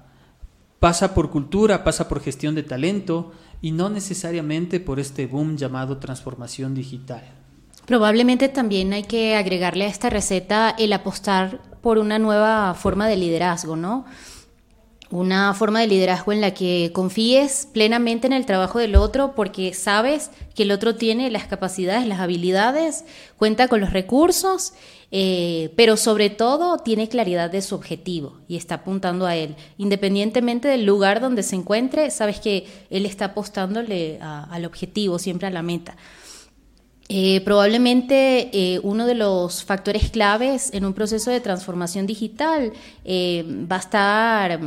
pasa 0.79 1.13
por 1.13 1.29
cultura, 1.29 1.83
pasa 1.83 2.07
por 2.07 2.21
gestión 2.21 2.55
de 2.55 2.63
talento 2.63 3.31
y 3.61 3.71
no 3.71 3.89
necesariamente 3.89 4.79
por 4.79 4.99
este 4.99 5.25
boom 5.25 5.57
llamado 5.57 5.97
transformación 5.97 6.75
digital. 6.75 7.23
Probablemente 7.85 8.49
también 8.49 8.93
hay 8.93 9.03
que 9.03 9.35
agregarle 9.35 9.85
a 9.85 9.89
esta 9.89 10.09
receta 10.09 10.75
el 10.77 10.93
apostar 10.93 11.61
por 11.81 11.97
una 11.97 12.19
nueva 12.19 12.73
forma 12.73 13.07
de 13.07 13.17
liderazgo, 13.17 13.75
¿no? 13.75 14.05
Una 15.09 15.53
forma 15.53 15.79
de 15.79 15.87
liderazgo 15.87 16.31
en 16.33 16.41
la 16.41 16.53
que 16.53 16.91
confíes 16.93 17.67
plenamente 17.71 18.27
en 18.27 18.33
el 18.33 18.45
trabajo 18.45 18.79
del 18.79 18.95
otro 18.95 19.33
porque 19.35 19.73
sabes 19.73 20.31
que 20.53 20.63
el 20.63 20.71
otro 20.71 20.95
tiene 20.95 21.31
las 21.31 21.45
capacidades, 21.45 22.07
las 22.07 22.19
habilidades, 22.19 23.05
cuenta 23.37 23.67
con 23.67 23.79
los 23.79 23.93
recursos, 23.93 24.73
eh, 25.11 25.71
pero 25.77 25.95
sobre 25.95 26.29
todo 26.29 26.79
tiene 26.79 27.07
claridad 27.07 27.49
de 27.49 27.61
su 27.61 27.75
objetivo 27.75 28.39
y 28.47 28.57
está 28.57 28.75
apuntando 28.75 29.25
a 29.25 29.35
él. 29.35 29.55
Independientemente 29.77 30.67
del 30.67 30.85
lugar 30.85 31.21
donde 31.21 31.43
se 31.43 31.55
encuentre, 31.55 32.11
sabes 32.11 32.39
que 32.39 32.65
él 32.89 33.05
está 33.05 33.25
apostándole 33.25 34.19
al 34.21 34.65
objetivo, 34.65 35.19
siempre 35.19 35.47
a 35.47 35.51
la 35.51 35.61
meta. 35.61 35.95
Eh, 37.09 37.41
probablemente 37.41 38.49
eh, 38.51 38.79
uno 38.83 39.05
de 39.05 39.15
los 39.15 39.63
factores 39.63 40.09
claves 40.09 40.71
en 40.73 40.83
un 40.83 40.93
proceso 40.93 41.31
de 41.31 41.39
transformación 41.39 42.05
digital 42.05 42.73
va 43.05 43.75
a 43.77 43.79
estar 43.79 44.59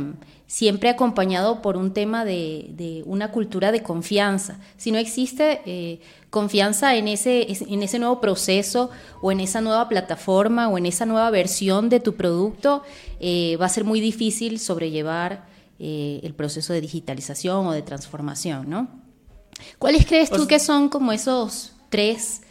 siempre 0.51 0.89
acompañado 0.89 1.61
por 1.61 1.77
un 1.77 1.93
tema 1.93 2.25
de, 2.25 3.03
una 3.05 3.31
cultura 3.31 3.71
de 3.71 3.81
confianza. 3.81 4.59
Si 4.75 4.91
no 4.91 4.97
existe 4.97 5.61
eh, 5.65 6.01
confianza 6.29 6.93
en 6.97 7.07
ese, 7.07 7.47
en 7.49 7.81
ese 7.81 7.99
nuevo 7.99 8.19
proceso 8.19 8.89
o 9.21 9.31
en 9.31 9.39
esa 9.39 9.61
nueva 9.61 9.87
plataforma 9.87 10.67
o 10.67 10.77
en 10.77 10.87
esa 10.87 11.05
nueva 11.05 11.29
versión 11.29 11.87
de 11.87 12.01
tu 12.01 12.15
producto, 12.15 12.83
eh, 13.21 13.55
va 13.61 13.67
a 13.67 13.69
ser 13.69 13.85
muy 13.85 14.01
difícil 14.01 14.59
sobrellevar 14.59 15.45
eh, 15.79 16.19
el 16.21 16.33
proceso 16.33 16.73
de 16.73 16.81
digitalización 16.81 17.65
o 17.67 17.71
de 17.71 17.81
transformación, 17.81 18.69
¿no? 18.69 18.89
¿Cuáles 19.79 20.05
crees 20.05 20.29
tú 20.29 20.47
que 20.47 20.59
son 20.59 20.89
como 20.89 21.13
esos 21.13 21.71
tres 21.91 22.41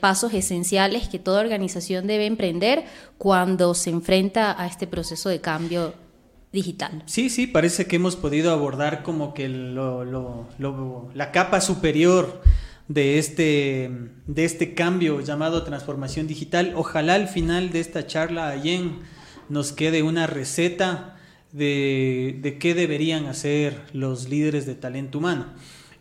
pasos 0.00 0.32
esenciales 0.34 1.08
que 1.08 1.18
toda 1.18 1.40
organización 1.40 2.06
debe 2.06 2.26
emprender 2.26 2.84
cuando 3.18 3.74
se 3.74 3.90
enfrenta 3.90 4.54
a 4.62 4.68
este 4.68 4.86
proceso 4.86 5.28
de 5.30 5.40
cambio 5.40 5.94
digital. 6.52 7.02
Sí, 7.06 7.28
sí, 7.28 7.48
parece 7.48 7.86
que 7.86 7.96
hemos 7.96 8.14
podido 8.14 8.52
abordar 8.52 9.02
como 9.02 9.34
que 9.34 9.48
la 9.48 11.32
capa 11.32 11.60
superior 11.60 12.40
de 12.88 13.18
este, 13.18 13.90
de 14.26 14.44
este 14.44 14.74
cambio 14.74 15.20
llamado 15.20 15.62
transformación 15.62 16.26
digital. 16.26 16.72
Ojalá 16.74 17.14
al 17.14 17.28
final 17.28 17.70
de 17.70 17.80
esta 17.80 18.06
charla, 18.06 18.48
Allen, 18.48 19.00
nos 19.48 19.72
quede 19.72 20.02
una 20.02 20.26
receta 20.26 21.16
de, 21.52 22.56
qué 22.60 22.74
deberían 22.74 23.26
hacer 23.26 23.82
los 23.92 24.28
líderes 24.28 24.66
de 24.66 24.74
talento 24.74 25.18
humano. 25.18 25.46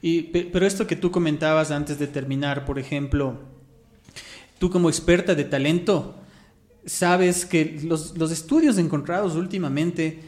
Y, 0.07 0.21
pero 0.21 0.65
esto 0.65 0.87
que 0.87 0.95
tú 0.95 1.11
comentabas 1.11 1.69
antes 1.69 1.99
de 1.99 2.07
terminar, 2.07 2.63
por 2.63 2.79
ejemplo, 2.79 3.39
tú 4.57 4.69
como 4.69 4.87
experta 4.87 5.35
de 5.35 5.43
talento, 5.43 6.15
sabes 6.85 7.45
que 7.45 7.81
los, 7.83 8.17
los 8.17 8.31
estudios 8.31 8.77
encontrados 8.77 9.35
últimamente 9.35 10.21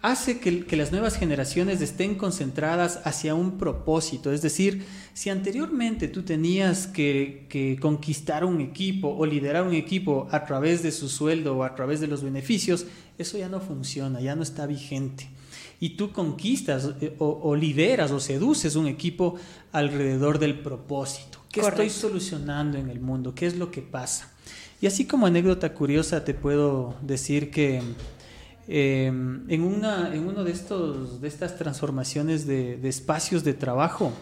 hace 0.00 0.40
que, 0.40 0.76
las 0.76 0.92
nuevas 0.92 1.16
generaciones 1.16 1.82
estén 1.82 2.14
concentradas 2.14 3.00
hacia 3.04 3.34
un 3.34 3.58
propósito. 3.58 4.32
Es 4.32 4.40
decir, 4.40 4.86
si 5.12 5.28
anteriormente 5.28 6.08
tú 6.08 6.22
tenías 6.22 6.86
que, 6.86 7.76
conquistar 7.82 8.46
un 8.46 8.62
equipo 8.62 9.08
o 9.08 9.26
liderar 9.26 9.66
un 9.66 9.74
equipo 9.74 10.26
a 10.30 10.46
través 10.46 10.82
de 10.82 10.90
su 10.90 11.10
sueldo 11.10 11.58
o 11.58 11.64
a 11.64 11.74
través 11.74 12.00
de 12.00 12.06
los 12.06 12.22
beneficios, 12.22 12.86
eso 13.18 13.36
ya 13.36 13.50
no 13.50 13.60
funciona, 13.60 14.22
ya 14.22 14.34
no 14.34 14.42
está 14.42 14.66
vigente. 14.66 15.28
Y 15.82 15.96
tú 15.96 16.12
conquistas 16.12 16.90
eh, 17.00 17.16
o, 17.18 17.40
o 17.42 17.56
lideras 17.56 18.12
o 18.12 18.20
seduces 18.20 18.76
un 18.76 18.86
equipo 18.86 19.34
alrededor 19.72 20.38
del 20.38 20.60
propósito. 20.60 21.40
¿Qué 21.50 21.58
estoy 21.58 21.90
solucionando 21.90 22.78
en 22.78 22.88
el 22.88 23.00
mundo? 23.00 23.34
¿Qué 23.34 23.46
es 23.46 23.56
lo 23.56 23.72
que 23.72 23.82
pasa? 23.82 24.30
Y 24.80 24.86
así 24.86 25.06
como 25.06 25.26
anécdota 25.26 25.74
curiosa 25.74 26.24
te 26.24 26.34
puedo 26.34 26.94
decir 27.02 27.50
que 27.50 27.82
em, 28.68 29.50
en, 29.50 29.62
una, 29.64 30.14
en 30.14 30.24
uno 30.28 30.44
de, 30.44 30.52
estos, 30.52 31.20
de 31.20 31.26
estas 31.26 31.58
transformaciones 31.58 32.46
de, 32.46 32.78
espacios 32.88 33.42
de 33.42 33.52
trabajo, 33.52 34.12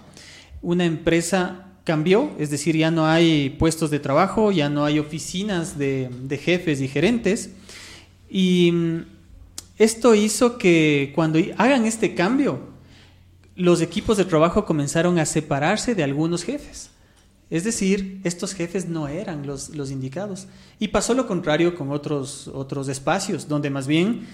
una 0.63 0.87
empresa 0.87 1.67
cambió, 1.85 2.31
es 2.39 2.49
decir, 2.49 2.75
ya 2.75 2.91
no 2.91 3.05
hay 3.05 3.51
puestos 3.51 3.91
de 3.91 4.01
trabajo, 4.01 4.51
ya 4.51 4.71
no 4.71 4.87
hay 4.87 4.99
oficinas 4.99 5.77
de, 5.77 6.09
de 6.23 6.39
jefes 6.39 6.81
y 6.81 6.89
gerentes. 6.89 7.51
Y 8.31 8.73
esto 9.81 10.15
hizo 10.15 10.59
que 10.59 11.11
cuando 11.15 11.39
hagan 11.57 11.87
este 11.87 12.15
cambio, 12.15 12.61
los 13.57 13.81
equipos 13.81 14.19
de 14.19 14.27
trabajo 14.27 14.67
comenzaron 14.67 15.19
a 15.19 15.25
separarse 15.25 15.95
de 15.95 16.03
algunos 16.03 16.45
jefes. 16.45 16.91
Es 17.49 17.65
decir, 17.65 18.21
estos 18.23 18.53
jefes 18.53 18.91
no 18.91 19.09
eran 19.09 19.47
los, 19.47 19.71
indicados. 19.91 20.49
Y 20.79 20.89
pasó 20.89 21.15
lo 21.15 21.27
contrario 21.27 21.75
con 21.75 21.93
otros, 21.93 22.49
otros 22.49 22.89
espacios, 22.89 23.49
donde 23.49 23.71
más 23.71 23.87
bien 23.87 24.27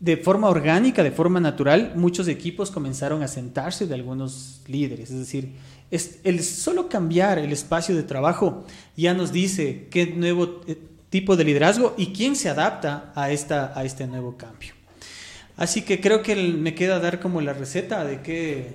de 0.00 0.16
forma 0.16 0.48
orgánica, 0.48 1.04
de 1.04 1.12
forma 1.12 1.38
natural, 1.38 1.92
muchos 1.94 2.26
equipos 2.26 2.72
comenzaron 2.72 3.22
a 3.22 3.28
sentarse 3.28 3.86
de 3.86 3.94
algunos 3.94 4.60
líderes. 4.66 5.12
Es 5.12 5.18
decir, 5.20 5.52
el 5.92 6.42
solo 6.42 6.88
cambiar 6.88 7.38
el 7.38 7.52
espacio 7.52 7.94
de 7.94 8.02
trabajo 8.02 8.64
ya 8.96 9.14
nos 9.14 9.30
dice 9.30 9.86
qué 9.88 10.06
nuevo 10.06 10.62
eh, 10.66 10.76
tipo 11.10 11.36
de 11.36 11.44
liderazgo 11.44 11.94
y 11.96 12.08
quién 12.08 12.34
se 12.34 12.48
adapta 12.48 13.12
a, 13.14 13.30
esta, 13.30 13.72
a 13.78 13.84
este 13.84 14.08
nuevo 14.08 14.36
cambio. 14.36 14.79
Así 15.60 15.82
que 15.82 16.00
creo 16.00 16.22
que 16.22 16.34
me 16.34 16.74
queda 16.74 17.00
dar 17.00 17.20
como 17.20 17.42
la 17.42 17.52
receta 17.52 18.02
de 18.06 18.22
que 18.22 18.72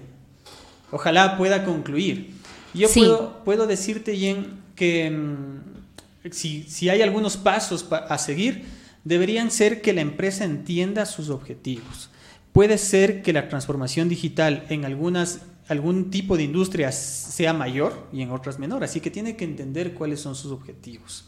ojalá 0.91 1.35
pueda 1.35 1.65
concluir. 1.65 2.35
Yo 2.75 2.87
puedo, 2.93 3.43
puedo, 3.43 3.65
decirte, 3.65 4.15
Jen, 4.15 4.59
que 4.75 5.09
mm, 5.09 6.29
si, 6.29 6.61
si, 6.69 6.89
hay 6.89 7.01
algunos 7.01 7.37
pasos 7.37 7.87
a 7.91 8.19
seguir, 8.19 8.65
deberían 9.03 9.49
ser 9.49 9.81
que 9.81 9.93
la 9.93 10.01
empresa 10.01 10.45
entienda 10.45 11.07
sus 11.07 11.31
objetivos. 11.31 12.11
Puede 12.53 12.77
ser 12.77 13.23
que 13.23 13.33
la 13.33 13.49
transformación 13.49 14.07
digital 14.07 14.67
en 14.69 14.85
algunas, 14.85 15.41
algún 15.67 16.11
tipo 16.11 16.37
de 16.37 16.43
industrias 16.43 16.95
sea 16.95 17.51
mayor 17.51 18.07
y 18.13 18.21
en 18.21 18.29
otras 18.29 18.59
menor, 18.59 18.83
así 18.83 18.99
que 18.99 19.09
tiene 19.09 19.35
que 19.35 19.45
entender 19.45 19.95
cuáles 19.95 20.19
son 20.19 20.35
sus 20.35 20.51
objetivos. 20.51 21.25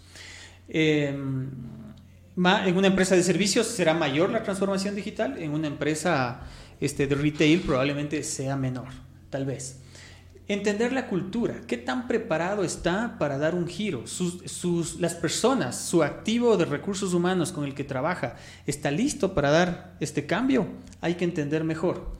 Em, 0.69 1.49
en 2.37 2.77
una 2.77 2.87
empresa 2.87 3.15
de 3.15 3.23
servicios 3.23 3.65
será 3.65 3.95
mayor 3.95 4.29
la 4.29 4.43
transformación 4.43 4.95
digital, 4.95 5.37
en 5.39 5.51
una 5.51 5.67
empresa 5.67 6.41
este, 6.79 7.07
de 7.07 7.15
retail 7.15 7.61
probablemente 7.61 8.21
sea 8.21 8.55
menor, 8.55 8.89
tal 9.31 9.45
vez. 9.45 9.79
Entender 10.47 10.93
la 10.93 11.07
cultura, 11.07 11.61
qué 11.67 11.77
tan 11.77 12.07
preparado 12.07 12.63
está 12.63 13.17
para 13.17 13.37
dar 13.37 13.55
un 13.55 13.67
giro, 13.67 14.05
sus, 14.05 14.99
las 14.99 15.15
personas, 15.15 15.77
su 15.77 16.03
activo 16.03 16.55
de 16.57 16.65
recursos 16.65 17.13
humanos 17.13 17.51
con 17.51 17.65
el 17.65 17.73
que 17.73 17.83
trabaja, 17.83 18.35
está 18.65 18.91
listo 18.91 19.33
para 19.33 19.49
dar 19.49 19.97
este 19.99 20.25
cambio, 20.25 20.67
hay 21.01 21.15
que 21.15 21.25
entender 21.25 21.63
mejor. 21.63 22.15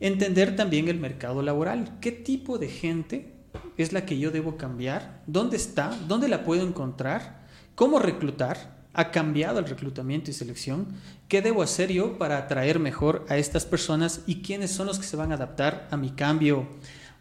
Entender 0.00 0.56
también 0.56 0.88
el 0.88 0.98
mercado 0.98 1.42
laboral, 1.42 1.98
qué 2.00 2.10
tipo 2.10 2.58
de 2.58 2.68
gente 2.68 3.34
es 3.76 3.92
la 3.92 4.06
que 4.06 4.18
yo 4.18 4.30
debo 4.30 4.56
cambiar, 4.56 5.22
dónde 5.26 5.56
está, 5.56 5.96
dónde 6.08 6.28
la 6.28 6.44
puedo 6.44 6.66
encontrar, 6.66 7.46
cómo 7.74 7.98
reclutar, 7.98 8.77
ha 8.98 9.12
cambiado 9.12 9.60
el 9.60 9.66
reclutamiento 9.66 10.28
y 10.28 10.34
selección, 10.34 10.88
qué 11.28 11.40
debo 11.40 11.62
hacer 11.62 11.92
yo 11.92 12.18
para 12.18 12.36
atraer 12.36 12.80
mejor 12.80 13.24
a 13.28 13.36
estas 13.36 13.64
personas 13.64 14.22
y 14.26 14.42
quiénes 14.42 14.72
son 14.72 14.88
los 14.88 14.98
que 14.98 15.06
se 15.06 15.16
van 15.16 15.30
a 15.30 15.36
adaptar 15.36 15.86
a 15.92 15.96
mi 15.96 16.10
cambio 16.10 16.66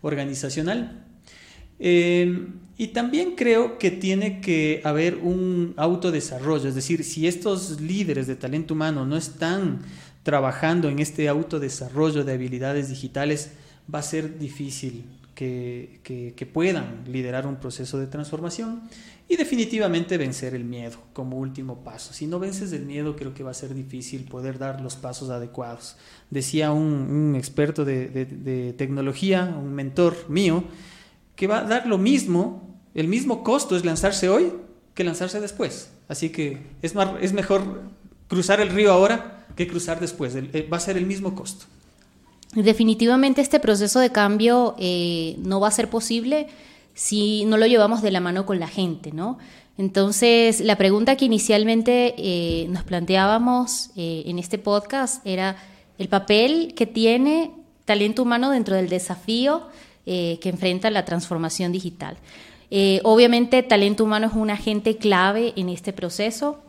organizacional. 0.01 1.05
Eh, 1.77 2.47
y 2.79 2.87
también 2.87 3.35
creo 3.35 3.77
que 3.77 3.91
tiene 3.91 4.41
que 4.41 4.81
haber 4.85 5.17
un 5.17 5.75
autodesarrollo, 5.77 6.67
es 6.67 6.73
decir, 6.73 7.03
si 7.03 7.27
estos 7.27 7.79
líderes 7.79 8.25
de 8.25 8.35
talento 8.35 8.73
humano 8.73 9.05
no 9.05 9.15
están 9.15 9.81
trabajando 10.23 10.89
en 10.89 10.97
este 10.97 11.29
autodesarrollo 11.29 12.23
de 12.23 12.33
habilidades 12.33 12.89
digitales, 12.89 13.51
va 13.93 13.99
a 13.99 14.01
ser 14.01 14.39
difícil 14.39 15.05
que, 15.37 16.49
puedan 16.51 17.03
liderar 17.07 17.45
un 17.45 17.57
proceso 17.57 17.99
de 17.99 18.07
transformación 18.07 18.81
y 19.29 19.35
definitivamente 19.35 20.17
vencer 20.17 20.55
el 20.55 20.63
miedo 20.63 20.97
como 21.13 21.37
último 21.37 21.83
paso. 21.83 22.11
Si 22.11 22.25
no 22.25 22.39
vences 22.39 22.71
el 22.71 22.85
miedo, 22.85 23.15
creo 23.15 23.35
que 23.35 23.43
va 23.43 23.51
a 23.51 23.53
ser 23.53 23.75
difícil 23.75 24.23
poder 24.23 24.57
dar 24.57 24.81
los 24.81 24.95
pasos 24.95 25.29
adecuados. 25.29 25.97
Decía 26.31 26.71
un, 26.71 27.35
experto 27.37 27.85
de, 27.85 28.73
tecnología, 28.77 29.55
un 29.61 29.73
mentor 29.73 30.15
mío, 30.27 30.63
que 31.35 31.45
va 31.45 31.59
a 31.59 31.63
dar 31.65 31.85
lo 31.85 31.99
mismo, 31.99 32.79
el 32.95 33.07
mismo 33.07 33.43
costo 33.43 33.77
es 33.77 33.85
lanzarse 33.85 34.29
hoy 34.29 34.51
que 34.95 35.03
lanzarse 35.03 35.39
después. 35.39 35.91
Así 36.07 36.29
que 36.29 36.63
es, 36.81 36.95
es 37.21 37.33
mejor 37.33 37.83
cruzar 38.27 38.59
el 38.59 38.69
río 38.69 38.91
ahora 38.91 39.45
que 39.55 39.67
cruzar 39.67 39.99
después. 39.99 40.33
Eh, 40.35 40.67
va 40.71 40.77
a 40.77 40.79
ser 40.79 40.97
el 40.97 41.05
mismo 41.05 41.35
costo. 41.35 41.65
Definitivamente 42.53 43.41
este 43.41 43.59
proceso 43.59 43.99
de 43.99 44.11
cambio 44.11 44.75
eh, 44.79 45.35
no 45.39 45.59
va 45.59 45.67
a 45.67 45.71
ser 45.71 45.89
posible 45.89 46.47
si 46.93 47.45
no 47.45 47.57
lo 47.57 47.67
llevamos 47.67 48.01
de 48.01 48.09
la 48.09 48.19
mano 48.19 48.45
con 48.45 48.59
la 48.59 48.67
gente, 48.67 49.11
¿no? 49.11 49.37
Entonces, 49.77 50.61
la 50.61 50.75
pregunta 50.75 51.15
que 51.17 51.25
inicialmente 51.25 52.15
eh, 52.17 52.67
nos 52.69 52.83
planteábamos 52.83 53.91
eh, 53.95 54.23
en 54.25 54.39
este 54.39 54.57
podcast 54.57 55.25
era 55.27 55.57
el 55.99 56.07
papel 56.07 56.73
que 56.73 56.87
tiene 56.87 57.51
talento 57.85 58.23
humano 58.23 58.49
dentro 58.49 58.75
del 58.75 58.89
desafío 58.89 59.67
que 60.05 60.39
enfrenta 60.45 60.89
la 60.89 61.03
transformación 61.03 61.73
digital. 61.73 62.15
obviamente, 63.03 63.61
talento 63.61 64.05
humano 64.05 64.27
es 64.27 64.33
un 64.33 64.49
agente 64.49 64.95
clave 64.95 65.51
en 65.57 65.67
este 65.67 65.91
proceso. 65.91 66.59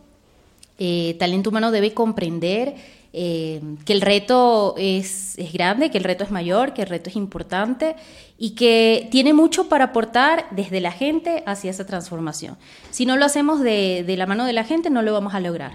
talento 1.20 1.50
humano 1.50 1.70
debe 1.70 1.94
comprender 1.94 2.74
eh, 3.14 3.62
que 3.86 3.94
el 3.94 4.02
reto 4.02 4.74
es, 4.76 5.36
grande, 5.54 5.90
que 5.90 5.96
el 5.96 6.04
reto 6.04 6.24
es 6.24 6.30
mayor, 6.30 6.74
que 6.74 6.82
el 6.82 6.88
reto 6.88 7.08
es 7.08 7.16
importante 7.16 7.96
y 8.36 8.50
que 8.50 9.08
tiene 9.10 9.32
mucho 9.32 9.68
para 9.68 9.86
aportar 9.86 10.46
desde 10.50 10.80
la 10.80 10.92
gente 10.92 11.42
hacia 11.46 11.70
esa 11.70 11.86
transformación. 11.86 12.58
Si 12.90 13.06
no 13.06 13.16
lo 13.16 13.24
hacemos 13.24 13.60
de, 13.60 14.04
la 14.18 14.26
mano 14.26 14.44
de 14.44 14.52
la 14.52 14.64
gente, 14.64 14.90
no 14.90 15.00
lo 15.02 15.12
vamos 15.14 15.34
a 15.34 15.40
lograr. 15.40 15.72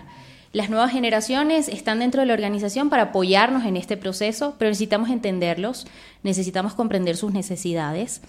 Las 0.52 0.70
nuevas 0.70 0.92
generaciones 0.92 1.68
están 1.68 1.98
dentro 1.98 2.22
de 2.22 2.28
la 2.28 2.34
organización 2.34 2.92
para 2.92 3.04
apoyarnos 3.04 3.66
en 3.66 3.78
este 3.78 3.98
proceso, 3.98 4.54
pero 4.60 4.70
necesitamos 4.70 5.10
entenderlos, 5.10 5.88
necesitamos 6.22 6.76
comprender 6.76 7.18
sus 7.18 7.34
necesidades 7.34 8.22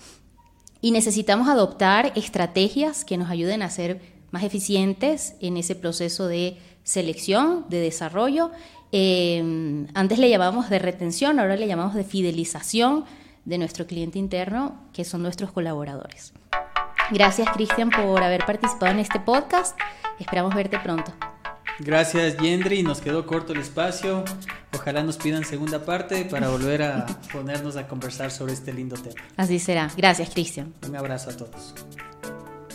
y 0.80 0.92
necesitamos 0.92 1.48
adoptar 1.48 2.12
estrategias 2.14 3.04
que 3.04 3.18
nos 3.18 3.28
ayuden 3.28 3.60
a 3.60 3.68
ser 3.68 4.00
más 4.30 4.42
eficientes 4.42 5.34
en 5.40 5.58
ese 5.58 5.74
proceso 5.74 6.26
de 6.26 6.56
selección, 6.82 7.66
de 7.68 7.80
desarrollo 7.80 8.50
Em, 8.96 9.88
antes 9.94 10.20
le 10.20 10.30
llamábamos 10.30 10.70
de 10.70 10.78
retención, 10.78 11.40
ahora 11.40 11.56
le 11.56 11.66
llamamos 11.66 11.96
de 11.96 12.04
fidelización 12.04 13.04
de 13.44 13.58
nuestro 13.58 13.88
cliente 13.88 14.20
interno, 14.20 14.76
que 14.92 15.04
son 15.04 15.20
nuestros 15.20 15.50
colaboradores. 15.50 16.32
Gracias, 17.10 17.48
Cristian, 17.50 17.90
por 17.90 18.22
haber 18.22 18.46
participado 18.46 18.92
en 18.92 19.00
este 19.00 19.18
podcast. 19.18 19.76
Esperamos 20.20 20.54
verte 20.54 20.78
pronto. 20.78 21.12
Gracias, 21.80 22.36
Yendri. 22.36 22.84
Nos 22.84 23.00
quedó 23.00 23.26
corto 23.26 23.52
el 23.52 23.58
espacio. 23.58 24.24
Ojalá 24.72 25.02
nos 25.02 25.16
pidan 25.16 25.44
segunda 25.44 25.84
parte 25.84 26.24
para 26.26 26.48
volver 26.48 26.84
a 26.84 27.06
ponernos 27.32 27.76
a 27.76 27.88
conversar 27.88 28.30
sobre 28.30 28.52
este 28.52 28.72
lindo 28.72 28.94
tema. 28.94 29.20
Así 29.36 29.58
será. 29.58 29.90
Gracias, 29.96 30.30
Cristian. 30.30 30.72
Un 30.86 30.94
abrazo 30.94 31.30
a 31.30 31.36
todos. 31.36 31.74